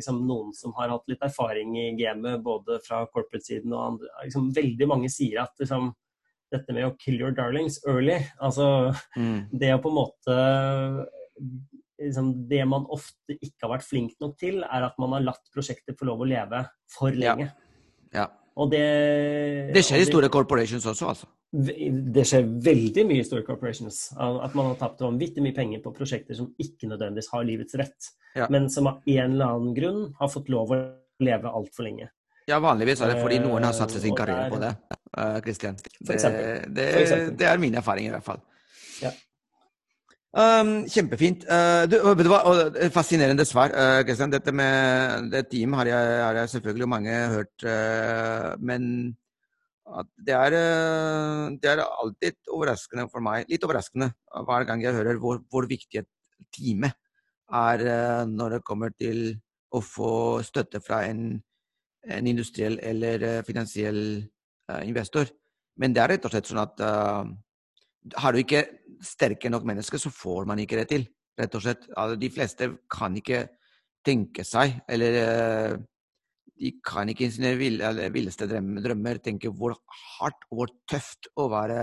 liksom 0.00 0.24
noen 0.26 0.50
som 0.56 0.74
har 0.74 0.90
hatt 0.90 1.06
litt 1.06 1.22
erfaring 1.22 1.76
i 1.78 1.90
gamet, 1.94 2.42
både 2.42 2.80
fra 2.82 3.04
corporate-siden 3.06 3.70
og 3.70 3.84
andre. 3.84 4.10
Liksom, 4.24 4.50
veldig 4.56 4.88
mange 4.90 5.10
sier 5.12 5.44
at 5.44 5.54
liksom, 5.62 5.92
dette 6.50 6.74
med 6.74 6.88
å 6.88 6.96
'kill 6.98 7.20
your 7.20 7.30
darlings 7.30 7.78
early', 7.86 8.24
altså 8.42 8.90
mm. 9.14 9.54
det 9.54 9.74
å 9.76 9.82
på 9.84 9.92
en 9.92 10.00
måte 10.00 10.38
liksom, 12.00 12.32
det 12.50 12.62
man 12.68 12.86
ofte 12.92 13.36
ikke 13.36 13.66
har 13.66 13.74
vært 13.76 13.88
flink 13.88 14.14
nok 14.22 14.36
til, 14.40 14.62
er 14.64 14.86
at 14.88 14.96
man 15.02 15.16
har 15.16 15.26
latt 15.30 15.50
prosjektet 15.54 15.98
få 15.98 16.08
lov 16.08 16.24
å 16.24 16.28
leve 16.28 16.64
for 16.90 17.14
lenge. 17.14 17.50
Ja. 18.10 18.24
ja. 18.24 18.28
Og 18.60 18.72
det, 18.72 18.86
det 19.74 19.84
skjer 19.86 20.02
i 20.02 20.08
store 20.08 20.28
corporations 20.32 20.84
også, 20.90 21.12
altså? 21.12 21.30
Det 21.50 22.22
skjer 22.28 22.46
veldig 22.62 23.04
mye 23.08 23.22
i 23.24 23.26
store 23.26 23.42
corporations. 23.46 23.98
At 24.14 24.54
man 24.58 24.70
har 24.70 24.78
tapt 24.78 25.02
vanvittig 25.02 25.42
mye 25.42 25.56
penger 25.56 25.82
på 25.82 25.92
prosjekter 25.96 26.36
som 26.38 26.52
ikke 26.62 26.90
nødvendigvis 26.90 27.30
har 27.32 27.46
livets 27.46 27.78
rett, 27.80 28.10
ja. 28.38 28.46
men 28.52 28.68
som 28.70 28.90
av 28.90 29.00
en 29.06 29.34
eller 29.34 29.54
annen 29.56 29.76
grunn 29.76 30.02
har 30.20 30.30
fått 30.30 30.50
lov 30.52 30.74
å 30.74 30.80
leve 31.24 31.50
altfor 31.50 31.88
lenge. 31.88 32.10
Ja, 32.50 32.58
vanligvis 32.62 33.02
er 33.02 33.12
det 33.12 33.22
fordi 33.22 33.38
noen 33.42 33.66
har 33.66 33.74
satset 33.76 34.02
sin 34.02 34.16
karriere 34.16 34.48
på 34.50 34.60
det. 34.62 34.74
Kristian. 35.44 35.76
Det, 35.98 36.20
det, 36.70 36.86
det, 37.38 37.46
er 37.46 37.58
min 37.62 37.74
erfaring 37.78 38.08
i 38.08 38.14
hvert 38.14 38.26
fall. 38.26 38.40
Ja. 39.02 39.12
Um, 40.30 40.84
kjempefint. 40.86 41.42
Uh, 41.50 41.88
du, 41.90 41.96
vet 42.06 42.22
du 42.22 42.30
hva? 42.30 42.42
fascinerende 42.94 43.42
svar. 43.48 43.72
Uh. 43.74 44.28
Dette 44.30 44.52
med 44.54 45.30
det 45.32 45.48
team 45.50 45.74
har 45.74 45.90
jeg, 45.90 46.20
har 46.22 46.38
jeg 46.38 46.52
selvfølgelig 46.54 46.88
mange 46.88 47.16
hørt. 47.34 47.54
Uh, 47.64 48.54
men 48.62 48.84
det 50.22 50.36
er, 50.36 50.54
det 51.58 51.66
er, 51.66 51.82
alltid 51.82 52.36
overraskende 52.46 53.08
for 53.10 53.26
meg, 53.26 53.48
litt 53.50 53.64
overraskende 53.66 54.12
hver 54.46 54.62
gang 54.68 54.84
jeg 54.84 54.94
hører 54.94 55.18
hvor, 55.18 55.40
hvor 55.50 55.66
viktig 55.66 56.04
et 56.04 56.06
teamet 56.54 56.94
er 57.50 57.82
når 58.30 58.54
det 58.54 58.60
kommer 58.62 58.94
til 58.94 59.32
å 59.74 59.80
få 59.82 60.12
støtte 60.46 60.78
fra 60.78 61.00
en, 61.08 61.32
en 62.06 62.28
industriell 62.30 62.78
eller 62.78 63.42
finansiell 63.42 63.98
investor. 64.86 65.26
Men 65.74 65.90
det 65.96 66.04
er 66.04 66.14
rett 66.14 66.30
og 66.30 66.36
slett 66.36 66.52
sånn 66.52 66.62
at 66.62 66.86
har 68.16 68.32
du 68.32 68.40
ikke 68.42 68.64
sterke 69.04 69.50
nok 69.52 69.66
mennesker, 69.68 70.00
så 70.00 70.12
får 70.12 70.48
man 70.48 70.60
ikke 70.62 70.80
det 70.80 70.88
til. 70.92 71.06
Rett 71.40 71.54
og 71.56 71.64
slett. 71.64 71.86
Altså, 71.96 72.18
de 72.20 72.30
fleste 72.32 72.68
kan 72.92 73.16
ikke 73.16 73.46
tenke 74.06 74.44
seg, 74.48 74.78
eller 74.88 75.18
uh, 75.20 75.78
de 76.60 76.72
kan 76.84 77.08
ikke 77.08 77.26
i 77.26 77.32
sine 77.32 77.54
villeste 77.56 78.48
drømmer 78.48 79.20
tenke 79.24 79.52
hvor 79.52 79.76
hardt 80.18 80.48
og 80.50 80.58
hvor 80.58 80.74
tøft 80.90 81.30
å 81.40 81.48
være, 81.52 81.78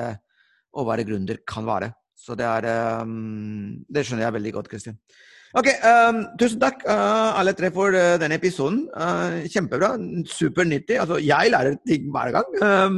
å 0.78 0.86
være 0.86 1.06
gründer 1.08 1.42
kan 1.50 1.66
være. 1.68 1.92
Så 2.18 2.34
det 2.38 2.46
er 2.50 2.66
um, 3.06 3.78
Det 3.86 4.04
skjønner 4.06 4.26
jeg 4.26 4.38
veldig 4.38 4.54
godt, 4.56 4.70
Kristin. 4.72 4.98
Ok, 5.58 5.70
um, 5.86 6.24
Tusen 6.40 6.60
takk, 6.62 6.82
uh, 6.90 7.38
alle 7.40 7.54
tre, 7.58 7.70
for 7.74 7.94
uh, 7.96 8.18
denne 8.22 8.38
episoden. 8.38 8.84
Uh, 8.94 9.46
kjempebra. 9.50 9.94
Supernyttig. 10.30 10.98
Altså, 11.02 11.22
jeg 11.24 11.54
lærer 11.54 11.78
ting 11.88 12.10
hver 12.14 12.34
gang. 12.36 12.58
Um, 12.62 12.98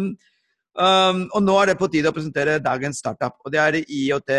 um, 0.80 1.26
og 1.36 1.44
nå 1.44 1.58
er 1.60 1.72
det 1.72 1.78
på 1.80 1.90
tide 1.92 2.12
å 2.12 2.16
presentere 2.16 2.60
dagens 2.64 3.02
startup. 3.04 3.38
Og 3.44 3.54
det 3.54 3.62
er 3.64 3.80
IOT 3.84 4.32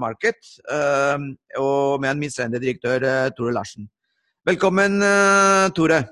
Market. 0.00 0.40
Um, 0.66 1.30
og 1.60 2.02
med 2.02 2.10
en 2.10 2.16
administrerende 2.16 2.62
direktør 2.62 3.06
Tore 3.38 3.54
Larsen. 3.54 3.88
Velkommen, 4.44 4.98
Tore. 5.76 6.02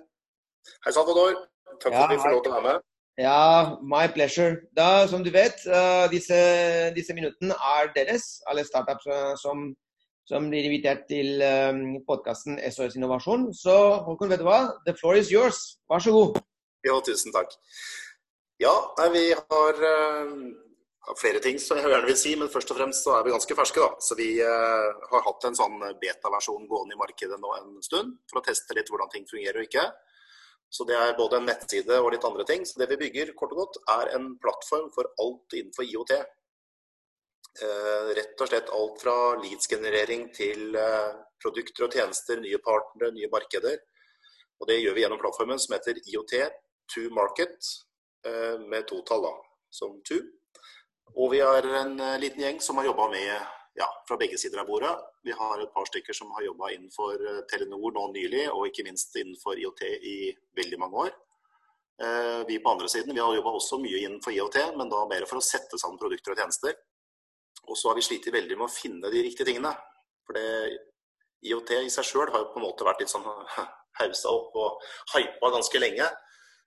Hei 0.86 0.94
sann, 0.94 1.10
Oddor. 1.10 1.36
Takk 1.82 1.92
for 1.92 2.04
at 2.06 2.14
vi 2.14 2.22
får 2.22 2.34
lov 2.34 2.42
til 2.44 2.52
å 2.52 2.56
være 2.56 2.70
med. 2.70 2.88
Ja, 3.20 3.76
my 3.82 4.06
pleasure. 4.14 4.56
Da, 4.76 5.06
som 5.08 5.24
du 5.24 5.30
vet, 5.30 5.60
uh, 5.68 6.08
disse, 6.10 6.38
disse, 6.96 7.14
minuttene 7.14 7.54
er 7.54 7.90
deres, 7.96 8.40
alle 8.48 8.64
startups 8.64 9.06
uh, 9.06 9.34
som, 9.36 9.66
som, 10.28 10.48
blir 10.48 10.64
invitert 10.64 11.04
til 11.10 11.42
um, 11.44 12.00
podkasten 12.08 12.56
SOS 12.70 12.96
Innovasjon. 12.96 13.50
Så 13.54 13.74
Håkon, 14.06 14.32
vet 14.32 14.40
du 14.40 14.48
hva? 14.48 14.62
The 14.86 14.96
floor 14.96 15.20
is 15.20 15.32
yours. 15.32 15.60
Vær 15.92 16.00
så 16.00 16.14
god. 16.16 16.40
Ja, 16.88 16.96
tusen 17.04 17.34
takk. 17.36 17.52
Ja, 18.60 18.74
nei, 18.98 19.08
vi 19.14 19.24
har 19.32 19.80
uh, 19.80 21.14
flere 21.18 21.40
ting 21.42 21.58
som 21.60 21.78
jeg 21.78 21.88
gjerne 21.88 22.08
vil 22.10 22.18
si, 22.20 22.34
men 22.38 22.50
først 22.52 22.72
og 22.74 22.78
fremst 22.78 23.06
så 23.06 23.16
er 23.16 23.26
vi 23.26 23.34
ganske 23.34 23.56
ferske. 23.58 23.80
da. 23.80 23.96
Så 24.00 24.16
Vi 24.18 24.28
har 24.42 25.26
hatt 25.26 25.48
en 25.48 25.58
sånn 25.58 25.80
beta-versjon 26.00 26.68
gående 26.70 26.96
i 26.96 27.00
markedet 27.00 27.40
nå 27.40 27.54
en 27.58 27.76
stund 27.82 28.18
for 28.30 28.40
å 28.40 28.44
teste 28.46 28.76
litt 28.76 28.90
hvordan 28.92 29.10
ting 29.12 29.26
fungerer 29.30 29.62
og 29.62 29.70
ikke. 29.70 29.86
Så 30.72 30.86
det 30.88 30.96
er 30.96 31.18
både 31.18 31.36
en 31.36 31.44
nettside 31.50 31.98
og 32.00 32.14
litt 32.14 32.24
andre 32.24 32.46
ting. 32.48 32.62
Så 32.64 32.80
det 32.80 32.88
vi 32.94 33.00
bygger, 33.02 33.34
kort 33.36 33.52
og 33.52 33.60
godt, 33.60 33.82
er 33.92 34.14
en 34.16 34.30
plattform 34.40 34.88
for 34.94 35.10
alt 35.20 35.56
innenfor 35.58 35.84
IOT. 35.84 36.14
Uh, 37.60 38.08
rett 38.16 38.40
og 38.40 38.48
slett 38.48 38.72
alt 38.72 39.02
fra 39.02 39.16
leads-generering 39.42 40.30
til 40.32 40.72
eh, 40.78 41.10
produkter 41.42 41.84
og 41.84 41.92
tjenester, 41.92 42.40
nye 42.40 42.60
partnere, 42.64 43.12
nye 43.12 43.28
markeder. 43.32 43.76
Og 44.62 44.70
det 44.70 44.78
gjør 44.80 44.96
vi 44.96 45.04
gjennom 45.04 45.20
plattformen 45.20 45.60
som 45.60 45.74
heter 45.76 46.00
IOT 46.06 46.32
to 46.94 47.04
Market, 47.12 47.68
eh, 48.26 48.84
to 48.88 49.00
tall, 49.08 49.24
da, 49.24 49.32
som 49.70 49.98
two. 50.08 50.20
Og 51.16 51.32
vi 51.34 51.42
er 51.44 51.68
en 51.82 51.98
eh, 52.00 52.20
liten 52.22 52.42
gjeng 52.44 52.60
som 52.64 52.78
har 52.80 52.88
jobba 52.88 53.08
med 53.12 53.32
ja, 53.78 53.88
fra 54.08 54.18
begge 54.20 54.38
sider 54.40 54.62
av 54.62 54.68
bordet. 54.68 54.92
Vi 55.24 55.34
har 55.36 55.60
et 55.60 55.72
par 55.74 55.88
stykker 55.88 56.16
som 56.16 56.32
har 56.36 56.46
jobba 56.46 56.72
innenfor 56.74 57.20
eh, 57.20 57.42
Telenor 57.50 57.94
nå 57.96 58.06
nylig, 58.14 58.46
og 58.52 58.68
ikke 58.68 58.86
minst 58.88 59.16
innenfor 59.16 59.60
IOT 59.60 59.84
i 59.88 60.16
veldig 60.56 60.80
mange 60.84 61.06
år. 61.08 61.12
Vi 62.48 62.56
på 62.58 62.70
andre 62.72 62.88
siden 62.90 63.14
vi 63.14 63.20
har 63.20 63.34
jobba 63.36 63.50
også 63.54 63.76
mye 63.78 64.00
innenfor 64.00 64.32
IOT, 64.34 64.56
men 64.74 64.88
da 64.90 65.04
mer 65.06 65.22
for 65.28 65.38
å 65.38 65.44
sette 65.44 65.78
sammen 65.78 66.00
produkter 66.00 66.32
og 66.32 66.40
tjenester. 66.40 66.72
Og 67.68 67.78
så 67.78 67.90
har 67.90 67.98
vi 67.98 68.02
slitt 68.02 68.26
veldig 68.32 68.56
med 68.56 68.66
å 68.66 68.72
finne 68.72 69.10
de 69.12 69.20
riktige 69.22 69.46
tingene. 69.46 69.70
For 70.26 70.34
det, 70.34 70.72
IOT 71.46 71.74
i 71.76 71.92
seg 71.92 72.08
sjøl 72.08 72.32
har 72.32 72.42
jo 72.42 72.50
på 72.54 72.60
en 72.60 72.66
måte 72.66 72.86
vært 72.86 73.04
litt 73.04 73.12
sånn 73.12 73.26
hausa 74.00 74.32
opp 74.32 74.58
og 74.58 74.84
hypa 75.14 75.52
ganske 75.54 75.82
lenge. 75.82 76.08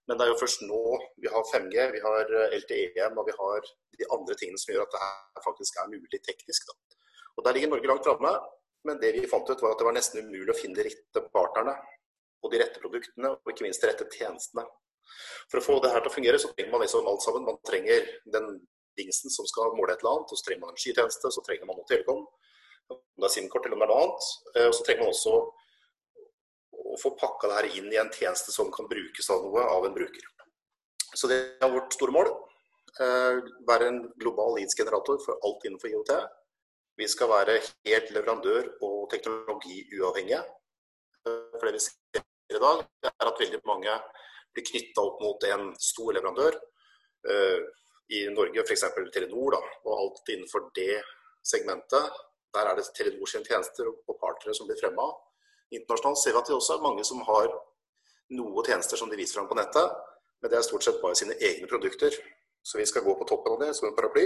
Men 0.05 0.19
det 0.19 0.25
er 0.25 0.31
jo 0.33 0.41
først 0.41 0.61
nå 0.67 0.81
vi 1.21 1.29
har 1.33 1.47
5G, 1.49 1.85
vi 1.95 2.01
har 2.03 2.33
LTE-en 2.59 3.17
og 3.17 3.25
vi 3.29 3.33
har 3.39 3.69
de 3.99 4.09
andre 4.13 4.37
tingene 4.37 4.61
som 4.61 4.73
gjør 4.73 4.85
at 4.85 4.97
det 4.97 5.45
faktisk 5.45 5.79
er 5.81 5.89
mulig 5.89 6.21
teknisk. 6.21 6.67
Da. 6.69 7.01
Og 7.37 7.45
Der 7.45 7.57
ligger 7.57 7.73
Norge 7.73 7.89
langt 7.89 8.05
framme, 8.07 8.33
men 8.85 9.01
det 9.01 9.15
vi 9.15 9.27
fant 9.27 9.49
ut 9.49 9.61
var 9.63 9.73
at 9.73 9.81
det 9.81 9.87
var 9.87 9.97
nesten 9.97 10.21
umulig 10.21 10.53
å 10.53 10.57
finne 10.57 10.77
de 10.77 10.87
rette 10.87 11.25
partnerne 11.33 11.73
og 12.45 12.51
de 12.53 12.61
rette 12.61 12.81
produktene, 12.81 13.31
og 13.33 13.51
ikke 13.51 13.65
minst 13.65 13.81
de 13.81 13.89
rette 13.89 14.05
tjenestene. 14.13 14.65
For 15.49 15.59
å 15.59 15.65
få 15.65 15.79
det 15.81 15.91
her 15.93 16.03
til 16.03 16.11
å 16.11 16.13
fungere, 16.13 16.39
så 16.41 16.51
trenger 16.53 16.73
man 16.73 16.83
liksom 16.83 17.07
alt 17.09 17.23
sammen. 17.25 17.45
Man 17.47 17.57
trenger 17.65 18.05
den 18.33 18.59
dingsen 18.99 19.33
som 19.33 19.47
skal 19.49 19.73
måle 19.73 19.95
et 19.95 20.03
eller 20.03 20.19
annet, 20.19 20.31
og 20.31 20.39
så 20.39 20.47
trenger 20.47 20.63
man 20.63 20.75
en 20.75 20.81
skytjeneste, 20.81 21.31
så 21.33 21.43
trenger 21.45 21.69
man 21.69 21.79
noe 21.79 21.89
telekom, 21.89 22.21
om 22.93 23.01
det 23.17 23.27
er 23.27 23.33
SIM-kort 23.33 23.65
eller 23.65 23.81
er 23.81 23.91
noe 23.91 24.03
annet. 24.03 24.29
Eh, 24.53 24.67
og 24.69 24.75
så 24.77 24.85
trenger 24.85 25.05
man 25.05 25.15
også 25.15 25.35
å 26.95 27.01
få 27.01 27.13
pakka 27.19 27.51
det 27.51 27.59
her 27.59 27.69
inn 27.79 27.91
i 27.93 27.99
en 28.01 28.11
tjeneste 28.13 28.53
som 28.55 28.71
kan 28.73 28.87
brukes 28.89 29.29
av 29.33 29.43
noe 29.45 29.63
av 29.75 29.85
en 29.87 29.95
bruker. 29.95 30.25
Så 31.15 31.29
det 31.31 31.39
er 31.63 31.71
vårt 31.71 31.93
store 31.95 32.15
mål. 32.15 32.31
Eh, 32.99 33.39
være 33.67 33.87
en 33.91 34.01
global 34.19 34.55
leads-generator 34.57 35.19
for 35.23 35.39
alt 35.47 35.65
innenfor 35.67 35.91
IOT. 35.91 36.11
Vi 36.95 37.07
skal 37.11 37.31
være 37.31 37.57
helt 37.59 38.11
leverandør- 38.15 38.71
og 38.87 39.09
teknologiuavhengige. 39.11 40.43
For 41.25 41.65
det 41.65 41.73
vi 41.75 41.83
ser 41.83 42.23
i 42.55 42.61
dag, 42.61 42.85
er 43.03 43.27
at 43.27 43.41
veldig 43.41 43.61
mange 43.67 43.95
blir 44.53 44.67
knytta 44.69 45.03
opp 45.03 45.19
mot 45.21 45.43
en 45.43 45.73
stor 45.79 46.13
leverandør. 46.15 46.55
Eh, 47.27 47.59
I 48.15 48.27
Norge 48.29 48.63
f.eks. 48.63 48.85
Telenor, 49.11 49.55
da, 49.57 49.61
og 49.83 49.93
alt 49.97 50.29
innenfor 50.29 50.69
det 50.77 51.01
segmentet. 51.43 52.19
Der 52.53 52.69
er 52.69 52.75
det 52.77 52.85
Telenor 52.95 53.27
sine 53.27 53.43
tjenester 53.43 53.89
og 53.89 54.19
partnere 54.21 54.53
som 54.55 54.69
blir 54.69 54.79
fremma. 54.79 55.09
Internasjonalt 55.73 56.21
ser 56.21 56.35
vi 56.35 56.41
at 56.41 56.49
det 56.49 56.57
også 56.57 56.75
er 56.77 56.83
mange 56.85 57.05
som 57.07 57.23
har 57.25 57.49
noe 58.35 58.65
tjenester 58.65 58.99
som 58.99 59.09
de 59.09 59.17
viser 59.19 59.39
fram 59.39 59.49
på 59.49 59.57
nettet, 59.57 59.95
men 60.41 60.51
det 60.51 60.59
er 60.59 60.65
stort 60.65 60.85
sett 60.85 61.01
bare 61.01 61.17
sine 61.17 61.37
egne 61.41 61.69
produkter. 61.69 62.13
Så 62.65 62.77
vi 62.77 62.85
skal 62.89 63.05
gå 63.05 63.13
på 63.17 63.27
toppen 63.29 63.53
av 63.53 63.61
det 63.61 63.73
som 63.77 63.87
en 63.87 63.95
paraply. 63.97 64.25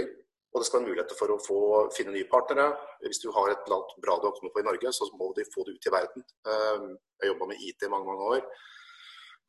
Og 0.50 0.60
det 0.60 0.66
skal 0.66 0.80
være 0.80 0.88
muligheter 0.88 1.16
for 1.18 1.30
å 1.30 1.38
få, 1.44 1.58
finne 1.94 2.14
nye 2.14 2.26
partnere. 2.30 2.70
Hvis 3.04 3.20
du 3.22 3.28
har 3.36 3.52
et 3.52 3.66
eller 3.68 3.92
bra 4.02 4.16
du 4.18 4.26
har 4.26 4.34
kommet 4.34 4.54
på 4.54 4.62
i 4.62 4.66
Norge, 4.66 4.92
så 4.96 5.06
må 5.14 5.28
du 5.36 5.44
få 5.52 5.62
det 5.66 5.76
ut 5.76 5.86
i 5.86 5.92
verden. 5.94 6.24
Ehm, 6.50 6.86
jeg 7.20 7.26
har 7.26 7.30
jobba 7.30 7.50
med 7.52 7.62
IT 7.68 7.86
i 7.86 7.90
mange 7.92 8.08
mange 8.08 8.30
år. 8.34 8.40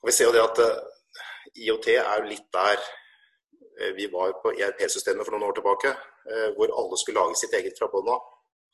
Og 0.01 0.09
vi 0.09 0.13
ser 0.17 0.29
jo 0.29 0.35
det 0.35 0.43
at 0.43 0.61
eh, 0.65 1.23
IOT 1.65 1.87
er 1.95 2.21
jo 2.21 2.29
litt 2.29 2.45
der 2.53 2.77
eh, 2.77 3.93
vi 3.97 4.05
var 4.13 4.35
på 4.43 4.53
ERP-systemet 4.53 5.25
for 5.25 5.33
noen 5.33 5.47
år 5.49 5.57
tilbake. 5.57 5.95
Eh, 6.29 6.49
hvor 6.57 6.75
alle 6.83 6.99
skulle 7.01 7.23
lage 7.23 7.39
sitt 7.39 7.55
eget 7.57 7.81
fra 7.81 7.89
bånn 7.89 8.11
av. 8.13 8.21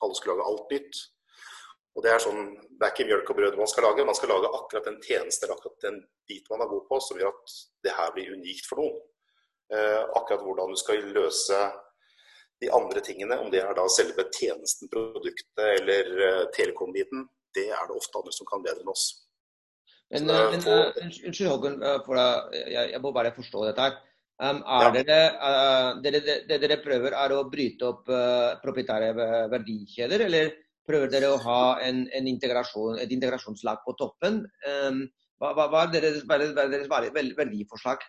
Alle 0.04 0.18
skulle 0.20 0.36
lage 0.36 0.50
alt 0.52 0.76
nytt. 0.76 1.00
Og 1.98 2.04
Det 2.06 2.12
er 2.14 2.22
sånn, 2.22 2.52
det 2.78 2.86
er 2.86 2.92
ikke 2.94 3.08
mjølk 3.10 3.30
og 3.34 3.38
brød 3.40 3.56
man 3.58 3.70
skal 3.72 3.88
lage, 3.88 4.06
man 4.06 4.18
skal 4.18 4.30
lage 4.30 4.50
akkurat 4.54 4.86
den 4.86 5.00
tjeneste 5.02 5.48
eller 5.48 5.58
akkurat 5.58 5.86
den 5.88 5.96
bit 6.30 6.46
man 6.52 6.62
er 6.62 6.70
god 6.70 6.84
på, 6.86 7.00
som 7.02 7.18
gjør 7.18 7.34
at 7.34 7.56
det 7.88 7.96
her 7.98 8.12
blir 8.14 8.36
unikt 8.38 8.70
for 8.70 8.84
noen. 8.84 9.00
akkurat 10.16 10.44
hvordan 10.46 10.72
du 10.72 10.78
skal 10.80 11.02
løse 11.16 11.58
de 12.62 12.70
andre 12.74 13.02
tingene, 13.06 13.38
om 13.42 13.50
det 13.54 13.62
er 13.62 13.74
da 13.78 13.86
selve 13.92 14.26
tjenesten, 14.34 14.90
produktet 14.94 15.64
eller 15.78 16.12
eh, 16.28 16.44
telekom-biten, 16.56 17.28
det 17.58 17.70
er 17.70 17.90
det 17.90 17.98
ofte 17.98 18.20
andre 18.20 18.34
som 18.34 18.50
kan 18.50 18.64
bedre 18.66 18.84
enn 18.84 18.94
oss. 18.94 19.08
Men, 20.14 20.30
uh, 20.32 20.46
men 20.54 20.64
uh, 20.64 21.00
Unnskyld, 21.04 21.50
Håkon, 21.52 21.82
for 22.06 22.20
jeg, 22.56 22.94
jeg, 22.94 23.02
må 23.04 23.12
bare 23.16 23.34
forstå 23.36 23.66
dette 23.68 23.88
her. 23.88 23.98
Um, 24.38 24.62
er 24.62 24.86
ja. 24.86 24.92
dere, 24.94 25.20
dere, 26.06 26.22
det 26.48 26.60
dere 26.62 26.78
prøver, 26.84 27.16
er 27.18 27.34
å 27.34 27.44
bryte 27.50 27.90
opp 27.90 28.10
proprietære 28.62 29.10
verdikjeder, 29.52 30.24
eller 30.28 30.52
prøver 30.88 31.12
dere 31.12 31.32
å 31.34 31.40
ha 31.44 31.62
en, 31.84 32.06
en 32.16 32.28
integrasjon, 32.32 33.00
et 33.04 33.12
integrasjonslag 33.14 33.84
på 33.86 33.96
toppen? 34.00 34.44
Hva, 35.38 35.52
hva, 35.54 35.68
hva, 35.70 35.84
er 35.86 35.98
deres, 36.00 36.24
hva 36.26 36.40
er 36.40 36.72
deres 36.72 36.88
verdiforslag? 36.90 38.06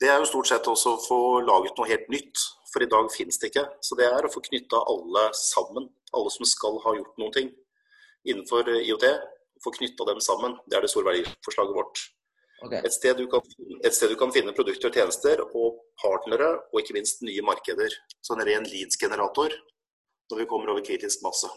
Det 0.00 0.08
er 0.10 0.18
jo 0.18 0.28
stort 0.28 0.50
sett 0.50 0.68
også 0.70 0.94
å 0.94 1.02
få 1.02 1.18
laget 1.46 1.76
noe 1.78 1.90
helt 1.90 2.08
nytt. 2.12 2.46
For 2.72 2.82
i 2.82 2.90
dag 2.90 3.10
finnes 3.14 3.38
det 3.38 3.52
ikke. 3.52 3.66
Så 3.86 3.98
det 3.98 4.08
er 4.08 4.26
å 4.26 4.32
få 4.32 4.42
knytta 4.42 4.80
alle 4.90 5.28
sammen. 5.38 5.86
Alle 6.16 6.32
som 6.34 6.48
skal 6.48 6.80
ha 6.86 6.96
gjort 6.98 7.22
noen 7.22 7.36
ting 7.36 7.52
innenfor 8.26 8.70
IOT. 8.80 9.06
Få 9.62 9.72
knytta 9.76 10.08
dem 10.10 10.20
sammen. 10.24 10.56
Det 10.66 10.78
er 10.78 10.84
det 10.84 10.90
store 10.90 11.12
verdiforslaget 11.12 11.76
vårt. 11.76 12.02
Okay. 12.64 12.80
Et, 12.80 12.94
sted 12.94 13.18
kan, 13.28 13.44
et, 13.84 13.92
sted 13.92 14.10
du 14.10 14.16
kan, 14.16 14.32
finne 14.32 14.54
produkter 14.56 14.88
og 14.88 14.96
tjenester 14.96 15.42
og 15.44 15.82
partnere, 16.00 16.48
og 16.72 16.80
ikke 16.80 16.96
minst 16.96 17.20
nye 17.26 17.44
markeder. 17.44 17.92
Så 18.24 18.34
en 18.34 18.44
ren 18.46 18.66
leads-generator 18.70 19.52
når 20.30 20.42
vi 20.42 20.48
kommer 20.50 20.72
over 20.72 20.84
kritisk 20.86 21.22
masse. 21.24 21.50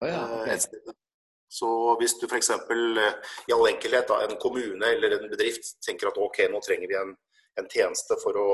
Oh, 0.00 0.08
ja, 0.08 0.24
okay. 0.40 0.58
Så 1.50 1.68
hvis 1.98 2.14
du 2.20 2.26
f.eks. 2.28 2.50
Eh, 2.50 3.14
i 3.50 3.54
all 3.54 3.68
enkelhet 3.72 4.08
da, 4.08 4.20
en 4.24 4.38
kommune 4.42 4.92
eller 4.94 5.16
en 5.16 5.30
bedrift 5.32 5.72
tenker 5.84 6.10
at 6.10 6.20
ok, 6.20 6.44
nå 6.52 6.60
trenger 6.62 6.90
vi 6.90 6.98
en, 6.98 7.16
en 7.58 7.70
tjeneste 7.70 8.16
for 8.22 8.38
å 8.38 8.50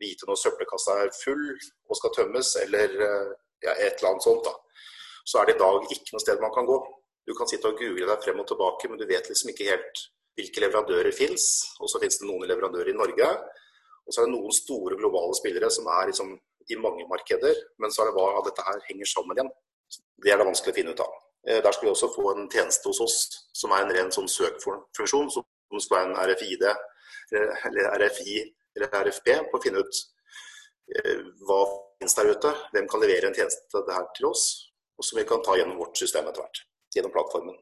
vite 0.00 0.28
når 0.28 0.38
søppelkassa 0.38 1.00
er 1.02 1.14
full 1.16 1.48
og 1.50 1.98
skal 1.98 2.14
tømmes, 2.14 2.52
eller 2.62 2.94
eh, 3.08 3.32
ja, 3.66 3.74
et 3.74 3.98
eller 3.98 4.12
annet 4.12 4.28
sånt, 4.28 4.46
da. 4.46 4.54
så 5.26 5.40
er 5.40 5.50
det 5.50 5.56
i 5.56 5.62
dag 5.64 5.90
ikke 5.90 6.14
noe 6.14 6.22
sted 6.22 6.42
man 6.42 6.54
kan 6.54 6.68
gå. 6.68 6.78
Du 7.26 7.34
kan 7.34 7.50
sitte 7.50 7.72
og 7.72 7.80
google 7.80 8.06
deg 8.06 8.22
frem 8.22 8.42
og 8.42 8.46
tilbake, 8.46 8.90
men 8.90 9.00
du 9.00 9.06
vet 9.08 9.26
liksom 9.30 9.50
ikke 9.50 9.66
helt 9.72 10.02
hvilke 10.38 10.62
leverandører 10.62 11.14
fins. 11.16 11.46
Og 11.80 11.90
så 11.90 11.98
finnes 11.98 12.20
det 12.20 12.28
noen 12.28 12.46
leverandører 12.46 12.92
i 12.92 12.98
Norge. 12.98 13.30
Og 14.06 14.14
så 14.14 14.22
er 14.22 14.28
det 14.28 14.36
noen 14.36 14.54
store 14.54 14.98
globale 15.00 15.34
spillere 15.34 15.70
som 15.74 15.88
er 15.90 16.12
liksom 16.12 16.36
i 16.68 16.78
mange 16.80 17.06
markeder. 17.10 17.54
Men 17.78 17.92
så 17.92 18.02
er 18.02 18.10
det 18.10 18.16
hva 18.16 18.42
dette 18.46 18.64
her 18.66 18.82
henger 18.88 19.10
sammen 19.10 19.38
igjen. 19.38 19.52
Det 20.22 20.32
er 20.32 20.40
det 20.40 20.48
vanskelig 20.48 20.74
å 20.74 20.78
finne 20.78 20.94
ut 20.94 21.04
av. 21.04 21.14
Eh, 21.46 21.62
der 21.62 21.72
skal 21.72 21.86
vi 21.86 21.92
også 21.92 22.12
få 22.14 22.26
en 22.32 22.48
tjeneste 22.50 22.90
hos 22.90 23.00
oss 23.04 23.18
som 23.54 23.74
er 23.74 23.84
en 23.84 23.94
ren 23.94 24.12
sånn 24.14 24.28
søkfunksjon, 24.30 25.30
som 25.32 25.82
skal 25.82 25.98
være 25.98 26.08
en 26.10 26.20
RFID 26.30 26.66
eller 27.36 27.90
RFI 28.02 28.38
eller 28.76 28.96
RFP, 29.06 29.28
på 29.50 29.58
å 29.58 29.62
finne 29.62 29.82
ut 29.82 30.00
eh, 30.94 31.22
hva 31.46 31.60
finnes 31.98 32.18
der 32.18 32.32
ute, 32.34 32.52
hvem 32.74 32.88
kan 32.90 33.02
levere 33.02 33.30
en 33.30 33.36
tjeneste 33.36 33.82
der 33.86 34.10
til 34.18 34.28
oss, 34.30 34.44
og 34.98 35.06
som 35.06 35.20
vi 35.20 35.26
kan 35.28 35.42
ta 35.44 35.56
gjennom 35.56 35.78
vårt 35.80 35.96
system 35.98 36.28
etter 36.28 36.44
hvert. 36.44 36.60
Gjennom 36.94 37.14
plattformen. 37.14 37.56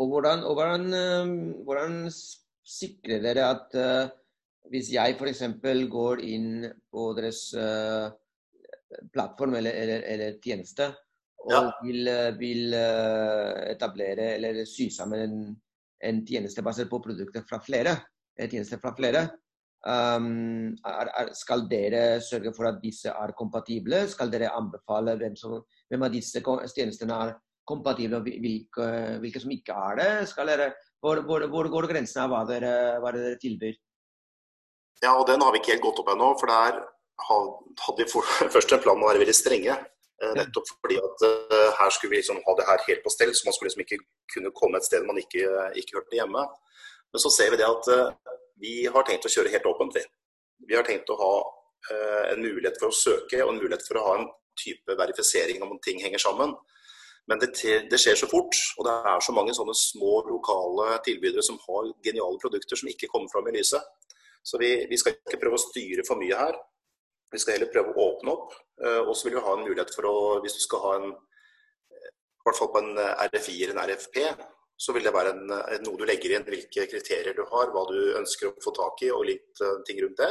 Og 0.00 0.12
hvordan, 0.12 0.44
og 0.48 0.56
hvordan, 0.56 0.86
eh, 0.96 1.34
hvordan 1.66 1.98
sikrer 2.70 3.24
dere 3.24 3.50
at 3.56 3.76
hvis 4.70 4.92
jeg 4.92 5.16
f.eks. 5.16 5.42
går 5.90 6.22
inn 6.22 6.68
på 6.92 7.10
deres 7.16 7.48
uh, 7.56 8.12
plattform 9.12 9.56
eller, 9.60 9.76
eller, 9.82 10.06
eller 10.14 10.38
tjeneste, 10.42 10.90
og 11.40 11.52
ja. 11.54 11.60
vil, 11.84 12.08
vil, 12.36 12.74
etablere 13.70 14.34
eller 14.34 14.64
sy 14.68 14.90
sammen 14.92 15.22
en, 15.24 15.36
en 16.04 16.18
tjeneste 16.28 16.64
basert 16.64 16.90
på 16.90 17.00
produkter 17.04 17.46
fra 17.48 17.62
flere, 17.64 17.94
tjenester 18.36 18.80
fra 18.82 18.92
flere, 18.96 19.24
Um, 19.80 20.74
er, 20.84 21.08
er, 21.08 21.28
skal 21.32 21.62
dere 21.64 22.18
sørge 22.20 22.50
for 22.52 22.68
at 22.68 22.82
disse 22.82 23.08
er 23.08 23.32
kompatible? 23.36 24.02
Skal 24.12 24.28
dere 24.32 24.50
anbefale 24.52 25.14
hvem, 25.16 25.36
som, 25.40 25.56
hvem 25.88 26.04
av 26.04 26.12
disse 26.12 26.42
tjenestene 26.42 27.16
er 27.16 27.32
kompatible, 27.64 28.20
og 28.20 28.28
hvilke, 28.28 28.88
hvilke 29.22 29.40
som 29.40 29.54
ikke 29.54 29.76
er 29.88 30.00
det? 30.02 30.10
Dere, 30.50 30.68
hvor, 31.00 31.22
hvor, 31.24 31.46
hvor, 31.48 31.70
går 31.72 31.88
grensen 31.94 32.26
av 32.26 32.34
hva 32.34 32.42
dere, 32.48 32.74
hva 33.00 33.12
dere 33.16 33.38
tilbyr? 33.40 33.78
Ja, 35.00 35.14
og 35.14 35.24
Den 35.30 35.40
har 35.40 35.54
vi 35.54 35.62
ikke 35.62 35.78
helt 35.78 35.86
gått 35.86 36.02
opp 36.02 36.12
ennå. 36.12 36.34
for 36.36 36.52
der 36.52 36.82
hadde 37.28 38.04
vi 38.04 38.06
først 38.54 38.72
en 38.72 38.82
plan 38.82 38.98
om 38.98 39.06
å 39.06 39.10
være 39.10 39.22
veldig 39.24 39.36
strenge. 39.36 39.76
Eh, 40.20 40.32
nettopp 40.36 40.68
fordi 40.74 40.98
at 41.00 41.22
uh, 41.24 41.68
her 41.78 41.92
skulle 41.94 42.12
vi 42.12 42.20
liksom 42.20 42.42
ha 42.44 42.54
det 42.58 42.66
her 42.68 42.82
helt 42.88 43.04
på 43.04 43.12
stell, 43.12 43.32
så 43.34 43.46
man 43.46 43.56
skulle 43.56 43.70
liksom 43.70 43.84
ikke 43.86 44.00
kunne 44.34 44.52
komme 44.56 44.80
et 44.80 44.88
sted 44.88 45.06
man 45.08 45.20
ikke, 45.20 45.46
ikke 45.80 45.96
hørte 45.96 46.18
hjemme. 46.18 46.44
Men 47.10 47.22
så 47.22 47.32
ser 47.32 47.54
vi 47.54 47.60
det 47.60 47.68
at 47.68 47.88
uh, 47.94 48.34
vi 48.60 48.74
har 48.92 49.06
tenkt 49.08 49.24
å 49.24 49.32
kjøre 49.32 49.52
helt 49.54 49.70
åpent. 49.70 49.96
Vi, 49.96 50.04
vi 50.68 50.76
har 50.76 50.84
tenkt 50.86 51.08
å 51.12 51.18
ha 51.20 51.32
en 52.28 52.42
mulighet 52.44 52.76
for 52.76 52.92
å 52.92 52.94
søke 52.94 53.38
og 53.40 53.54
en 53.54 53.56
mulighet 53.62 53.86
for 53.86 53.96
å 53.96 54.02
ha 54.04 54.10
en 54.18 54.26
type 54.60 54.92
verifisering 54.98 55.62
om 55.64 55.78
ting 55.80 55.96
henger 56.04 56.20
sammen. 56.20 56.52
Men 57.24 57.40
det, 57.40 57.54
det, 57.88 57.98
skjer 58.02 58.18
så 58.20 58.28
fort, 58.28 58.52
og 58.76 58.84
det 58.84 58.92
er 59.08 59.24
så 59.24 59.32
mange 59.32 59.54
sånne 59.56 59.72
små 59.78 60.18
lokale 60.26 60.98
tilbydere 61.06 61.44
som 61.46 61.56
har 61.64 61.88
geniale 62.04 62.40
produkter 62.42 62.76
som 62.76 62.90
ikke 62.92 63.08
kommer 63.08 63.32
fram 63.32 63.48
i 63.48 63.54
lyset. 63.56 63.80
Så 64.44 64.60
vi, 64.60 64.74
vi 64.90 64.98
skal 65.00 65.16
ikke 65.16 65.40
prøve 65.40 65.56
å 65.56 65.64
styre 65.64 66.04
for 66.08 66.20
mye 66.20 66.36
her. 66.36 66.60
Vi 67.30 67.40
skal 67.40 67.56
heller 67.56 67.70
prøve 67.72 67.94
å 67.94 68.06
åpne 68.12 68.34
opp. 68.34 68.54
Uh, 68.82 69.02
og 69.04 69.12
så 69.16 69.28
vil 69.28 69.38
vi 69.38 69.44
ha 69.46 69.56
en 69.56 69.66
mulighet 69.66 69.92
for 69.94 70.08
å, 70.10 70.14
hvis 70.44 70.56
du 70.58 70.62
skal 70.64 70.86
ha 70.86 70.94
en 71.00 71.10
i 71.10 72.48
hvert 72.48 72.56
fall 72.56 72.70
på 72.72 72.80
en 72.80 72.94
RFI 73.28 73.54
eller 73.66 73.74
en 73.76 73.90
RFP, 73.90 74.16
så 74.80 74.94
vil 74.96 75.04
det 75.04 75.12
være 75.12 75.34
en, 75.34 75.50
noe 75.84 75.98
du 76.00 76.06
legger 76.08 76.32
inn 76.32 76.46
hvilke 76.46 76.86
kriterier 76.88 77.36
du 77.36 77.42
har, 77.50 77.68
hva 77.68 77.82
du 77.90 77.98
ønsker 78.16 78.48
å 78.48 78.54
få 78.64 78.72
tak 78.78 79.02
i 79.04 79.10
og 79.12 79.26
litt 79.28 79.60
uh, 79.60 79.82
ting 79.86 80.00
rundt 80.00 80.22
det. 80.22 80.30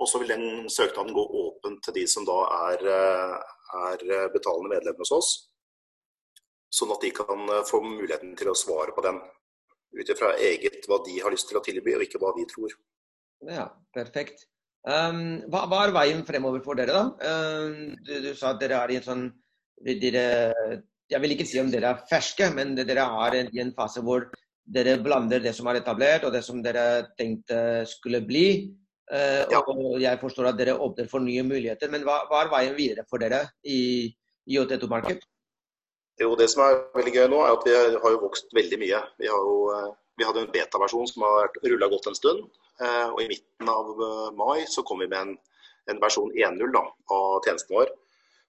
Og 0.00 0.08
så 0.10 0.18
vil 0.22 0.32
den 0.32 0.70
søknaden 0.72 1.12
gå 1.14 1.24
åpent 1.42 1.84
til 1.84 1.94
de 2.00 2.06
som 2.10 2.24
da 2.26 2.38
er, 2.72 2.80
er 2.88 4.00
betalende 4.32 4.72
medlemmer 4.72 5.04
hos 5.04 5.12
oss. 5.14 5.28
Sånn 6.74 6.90
at 6.90 7.04
de 7.04 7.12
kan 7.14 7.46
få 7.68 7.78
muligheten 7.84 8.32
til 8.34 8.50
å 8.50 8.56
svare 8.58 8.90
på 8.96 9.04
den 9.06 9.20
ut 9.94 10.10
ifra 10.10 10.32
eget 10.42 10.88
hva 10.90 10.98
de 11.06 11.20
har 11.22 11.30
lyst 11.30 11.48
til 11.50 11.60
å 11.60 11.62
tilby, 11.64 11.94
og 11.96 12.04
ikke 12.06 12.20
hva 12.22 12.32
vi 12.36 12.46
tror. 12.50 12.74
Ja, 13.46 13.68
perfekt. 13.94 14.48
Um, 14.84 15.20
hva, 15.48 15.64
hva, 15.70 15.84
er 15.86 15.94
veien 15.96 16.24
fremover 16.28 16.60
for 16.64 16.76
dere, 16.76 16.92
da? 16.92 17.30
Um, 17.32 17.94
du, 18.04 18.14
du, 18.20 18.30
sa 18.36 18.52
at 18.52 18.60
dere 18.60 18.82
er 18.82 18.92
i 18.92 18.98
en 19.00 19.06
sånn 19.06 19.24
dere 19.84 20.24
jeg 21.12 21.20
vil 21.20 21.34
ikke 21.34 21.46
si 21.48 21.60
om 21.60 21.70
dere 21.72 21.90
er 21.92 22.06
ferske, 22.08 22.48
men 22.54 22.72
dere 22.76 23.04
er 23.04 23.36
i 23.44 23.60
en 23.62 23.74
fase 23.76 24.02
hvor 24.04 24.26
dere 24.64 24.96
blander 25.04 25.42
det 25.44 25.52
som 25.56 25.68
er 25.68 25.82
etablert, 25.82 26.24
og 26.24 26.32
det 26.32 26.40
som 26.44 26.62
dere 26.64 27.10
tenkte 27.18 27.84
skulle 27.88 28.22
bli. 28.24 28.46
Uh, 29.12 29.44
ja. 29.52 29.60
Og 29.60 30.00
jeg 30.00 30.20
forstår 30.20 30.50
at 30.50 30.58
dere 30.60 30.78
åpner 30.80 31.08
for 31.10 31.24
nye 31.24 31.44
muligheter. 31.44 31.92
Men 31.92 32.06
hva, 32.08 32.22
hva 32.30 32.44
er 32.44 32.52
veien 32.52 32.76
videre 32.78 33.04
for 33.08 33.20
dere 33.20 33.42
i 33.68 34.08
IOT2-markedet? 34.48 35.28
Jo, 36.22 36.34
Det 36.38 36.46
som 36.50 36.62
er 36.62 36.78
veldig 36.94 37.12
gøy 37.12 37.26
nå, 37.30 37.40
er 37.42 37.56
at 37.56 37.64
vi 37.66 37.74
har 37.74 38.12
jo 38.14 38.22
vokst 38.22 38.52
veldig 38.54 38.78
mye. 38.80 39.00
Vi, 39.18 39.26
har 39.26 39.46
jo, 39.48 39.56
eh, 39.74 39.88
vi 40.20 40.26
hadde 40.28 40.44
en 40.44 40.52
beta-versjon 40.54 41.08
som 41.10 41.24
har 41.26 41.50
rulla 41.64 41.88
godt 41.90 42.06
en 42.06 42.18
stund. 42.18 42.44
Uh, 42.82 43.08
og 43.14 43.20
I 43.22 43.28
midten 43.30 43.70
av 43.70 43.90
mai 44.34 44.64
så 44.70 44.82
kom 44.86 45.02
vi 45.04 45.10
med 45.10 45.20
en, 45.20 45.36
en 45.92 46.00
versjon 46.02 46.32
1.0 46.34 46.80
av 46.80 47.44
tjenesten 47.46 47.76
vår. 47.76 47.92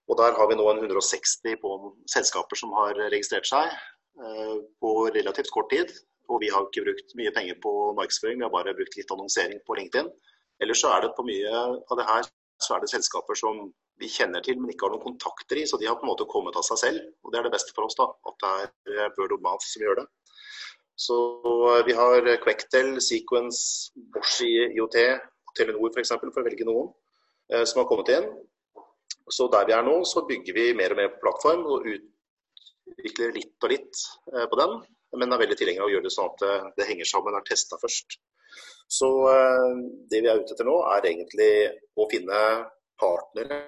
Og 0.06 0.18
Der 0.20 0.36
har 0.38 0.48
vi 0.48 0.56
nå 0.58 0.66
en 0.70 0.82
160 0.82 1.56
på 1.62 1.70
selskaper 2.10 2.58
som 2.58 2.74
har 2.78 2.94
registrert 3.10 3.48
seg 3.48 3.72
eh, 3.72 4.56
på 4.82 4.90
relativt 5.16 5.50
kort 5.54 5.70
tid. 5.72 5.90
Og 6.30 6.38
vi 6.42 6.50
har 6.52 6.66
ikke 6.66 6.84
brukt 6.86 7.14
mye 7.18 7.32
penger 7.34 7.58
på 7.62 7.72
markedsføring, 7.98 8.38
vi 8.38 8.46
har 8.46 8.54
bare 8.54 8.74
brukt 8.78 8.94
litt 8.98 9.10
annonsering 9.14 9.58
på 9.66 9.78
LinkedIn. 9.78 10.10
Ellers 10.62 10.82
så 10.82 10.92
er 10.94 11.04
det 11.04 11.14
på 11.16 11.26
mye 11.26 11.50
av 11.58 11.98
det 11.98 12.06
her 12.06 12.30
så 12.62 12.76
er 12.76 12.82
det 12.82 12.88
selskaper 12.88 13.36
som 13.36 13.66
vi 14.00 14.08
kjenner 14.08 14.44
til, 14.44 14.56
men 14.60 14.70
ikke 14.72 14.86
har 14.86 14.94
noen 14.94 15.04
kontakter 15.04 15.58
i. 15.60 15.66
Så 15.68 15.76
de 15.80 15.88
har 15.88 15.98
på 15.98 16.06
en 16.06 16.12
måte 16.12 16.28
kommet 16.30 16.56
av 16.56 16.64
seg 16.64 16.80
selv. 16.80 17.10
Og 17.24 17.32
det 17.32 17.40
er 17.40 17.48
det 17.48 17.52
beste 17.52 17.74
for 17.76 17.84
oss, 17.84 17.96
da. 17.98 18.06
At 18.30 18.46
det 18.86 18.96
er 19.04 19.12
Bird 19.16 19.34
of 19.36 19.42
Mouth 19.44 19.66
som 19.68 19.84
gjør 19.84 20.00
det. 20.00 20.06
Så 20.96 21.16
eh, 21.76 21.84
vi 21.86 21.96
har 21.96 22.28
Quectel, 22.44 22.96
Sequence, 23.04 23.92
Bosch 24.14 24.40
IOT, 24.46 24.96
Telenor 25.56 25.92
f.eks., 25.92 26.12
for, 26.16 26.32
for 26.32 26.42
å 26.42 26.46
velge 26.46 26.66
noen, 26.68 26.92
eh, 27.52 27.64
som 27.68 27.82
har 27.82 27.88
kommet 27.90 28.12
inn. 28.14 28.28
Så 29.28 29.48
der 29.52 29.66
vi 29.66 29.74
er 29.74 29.84
nå, 29.86 29.98
så 30.06 30.24
bygger 30.28 30.54
vi 30.54 30.68
mer 30.78 30.94
og 30.94 31.00
mer 31.00 31.10
på 31.14 31.24
plattform 31.24 31.64
og 31.66 31.88
utvikler 31.90 33.34
litt 33.34 33.66
og 33.66 33.72
litt 33.72 34.02
eh, 34.32 34.46
på 34.46 34.60
den. 34.60 34.78
Men 35.16 35.32
er 35.32 35.42
veldig 35.42 35.58
tilhenger 35.58 35.84
av 35.84 35.90
å 35.90 35.94
gjøre 35.94 36.06
det 36.06 36.14
sånn 36.14 36.32
at 36.32 36.42
det, 36.42 36.54
det 36.78 36.88
henger 36.90 37.08
sammen, 37.08 37.36
er 37.36 37.46
testa 37.46 37.78
først. 37.80 38.18
Så 38.98 39.10
eh, 39.32 39.72
det 40.10 40.22
vi 40.22 40.30
er 40.30 40.42
ute 40.42 40.54
etter 40.54 40.68
nå, 40.68 40.78
er 40.94 41.10
egentlig 41.10 41.50
å 41.98 42.08
finne 42.12 42.42
partnere. 43.00 43.60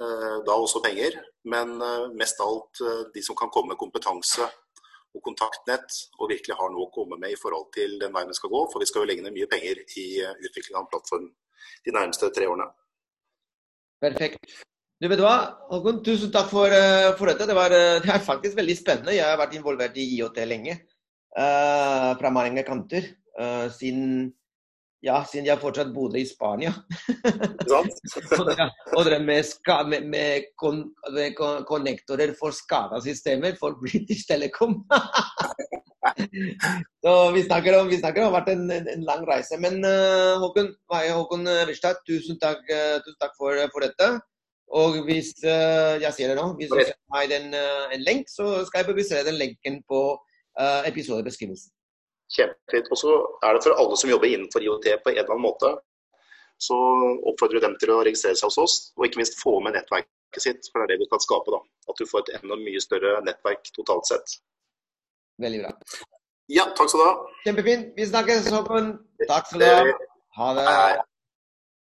Eh, 0.00 0.38
da 0.46 0.56
også 0.56 0.80
penger, 0.84 1.20
men 1.52 1.76
mest 2.16 2.40
av 2.40 2.48
alt 2.54 3.12
de 3.12 3.22
som 3.24 3.36
kan 3.38 3.50
komme 3.52 3.74
med 3.74 3.80
kompetanse 3.80 4.46
og 5.12 5.24
kontaktnett 5.26 5.96
og 6.18 6.30
virkelig 6.30 6.56
har 6.58 6.72
noe 6.72 6.88
å 6.88 6.92
komme 6.94 7.18
med 7.20 7.34
i 7.34 7.40
forhold 7.40 7.68
til 7.76 7.98
den 8.00 8.14
veien 8.14 8.30
vi 8.32 8.38
skal 8.38 8.52
gå. 8.52 8.62
For 8.72 8.82
vi 8.82 8.88
skal 8.88 9.04
jo 9.04 9.10
legge 9.10 9.24
ned 9.24 9.36
mye 9.36 9.50
penger 9.50 9.82
i 10.00 10.06
utvikling 10.48 10.76
av 10.76 10.84
en 10.84 10.92
plattform 10.92 11.30
de 11.84 11.94
nærmeste 11.94 12.30
tre 12.34 12.48
årene. 12.48 12.70
Perfekt. 14.02 14.62
Du 15.02 15.08
vet 15.10 15.18
hva, 15.22 15.34
Håkon, 15.70 15.98
tusen 16.06 16.30
takk 16.34 16.46
for, 16.50 16.70
uh, 16.70 17.10
for 17.18 17.30
dette. 17.30 17.46
Det, 17.50 17.56
var, 17.58 17.72
uh, 17.74 17.98
det, 18.04 18.10
er 18.14 18.22
faktisk 18.22 18.58
veldig 18.58 18.76
spennende. 18.78 19.16
Jeg 19.16 19.26
har 19.26 19.40
vært 19.40 19.56
involvert 19.58 19.98
i 19.98 20.06
IOT 20.16 20.38
lenge. 20.46 20.78
Uh, 21.32 22.12
fra 22.20 22.30
mange 22.30 22.64
kanter. 22.66 23.10
siden, 23.72 24.26
ja, 25.02 25.24
siden 25.26 25.48
jeg 25.48 25.58
fortsatt 25.58 25.90
bodde 25.94 26.20
i 26.20 26.26
Spania. 26.28 26.72
og, 27.76 27.88
dere, 28.48 28.68
og 28.96 29.04
dere 29.06 29.18
med, 29.24 29.42
med, 29.90 30.08
med, 30.14 30.48
kon, 30.58 30.84
med 31.14 31.34
konnektorer 31.68 32.34
for 32.38 32.54
skada 32.54 33.00
systemer 33.02 33.56
for 33.60 33.78
British 33.82 34.28
Telecom. 34.28 34.78
Så 37.04 37.12
vi 37.34 37.42
snakker 37.42 37.80
om, 37.80 37.88
vi 37.90 37.98
snakker 37.98 38.22
om 38.22 38.26
det 38.26 38.30
har 38.30 38.40
vært 38.40 38.52
en, 38.54 38.90
en, 38.94 39.06
lang 39.06 39.22
reise. 39.26 39.58
Men 39.62 39.82
uh, 39.86 40.38
Håkon, 40.42 40.72
Håkon 40.90 41.48
Ristad, 41.68 42.02
tusen 42.08 42.38
takk, 42.42 42.62
uh, 42.70 42.98
tusen 43.02 43.18
takk 43.22 43.34
for, 43.38 43.58
for, 43.74 43.86
dette. 43.86 44.10
Og 44.72 45.02
hvis 45.06 45.34
uh, 45.44 45.98
jeg 46.02 46.12
sier 46.16 46.32
det 46.32 46.38
nå, 46.38 46.52
hvis 46.58 46.70
du 46.70 46.78
sender 46.78 47.14
meg 47.14 47.30
den, 47.32 47.54
en 47.54 48.06
lenk, 48.06 48.30
så 48.30 48.62
skal 48.68 48.82
jeg 48.82 48.92
publisere 48.92 49.26
den 49.26 49.40
lenken 49.40 49.82
på 49.88 50.04
episodebeskrivelsen. 50.84 51.71
Kjempefint. 52.32 52.90
Og 52.90 53.00
så 53.00 53.14
er 53.44 53.56
det 53.56 53.64
for 53.66 53.78
alle 53.80 53.98
som 54.00 54.12
jobber 54.12 54.30
innenfor 54.30 54.64
IOT 54.64 54.88
på 55.04 55.12
en 55.12 55.18
eller 55.18 55.34
annen 55.34 55.44
måte, 55.44 55.72
så 56.62 56.78
oppfordrer 57.28 57.58
du 57.58 57.66
dem 57.66 57.76
til 57.80 57.90
å 57.90 58.02
registrere 58.06 58.38
seg 58.38 58.48
hos 58.50 58.60
oss, 58.62 58.74
og 58.96 59.08
ikke 59.08 59.20
minst 59.20 59.38
få 59.40 59.56
med 59.64 59.74
nettverket 59.76 60.44
sitt. 60.44 60.68
For 60.70 60.80
det 60.80 60.86
er 60.86 60.94
det 60.94 61.02
vi 61.02 61.10
kan 61.10 61.22
skape. 61.24 61.54
da. 61.54 61.60
At 61.90 61.98
du 61.98 62.06
får 62.08 62.24
et 62.24 62.34
enda 62.40 62.58
mye 62.60 62.82
større 62.82 63.16
nettverk 63.26 63.72
totalt 63.76 64.08
sett. 64.10 64.36
Veldig 65.42 65.64
bra. 65.64 65.72
Ja, 66.52 66.68
takk 66.76 66.92
skal 66.92 67.02
du 67.02 67.06
ha. 67.08 67.14
Kjempefint. 67.46 67.94
Vi 67.96 68.06
snakkes, 68.06 68.50
Håkon. 68.54 68.92
Takk 69.26 69.50
skal 69.50 69.64
du 69.64 69.70
ha. 69.70 69.96
Ha 70.38 70.52
det. 70.58 70.68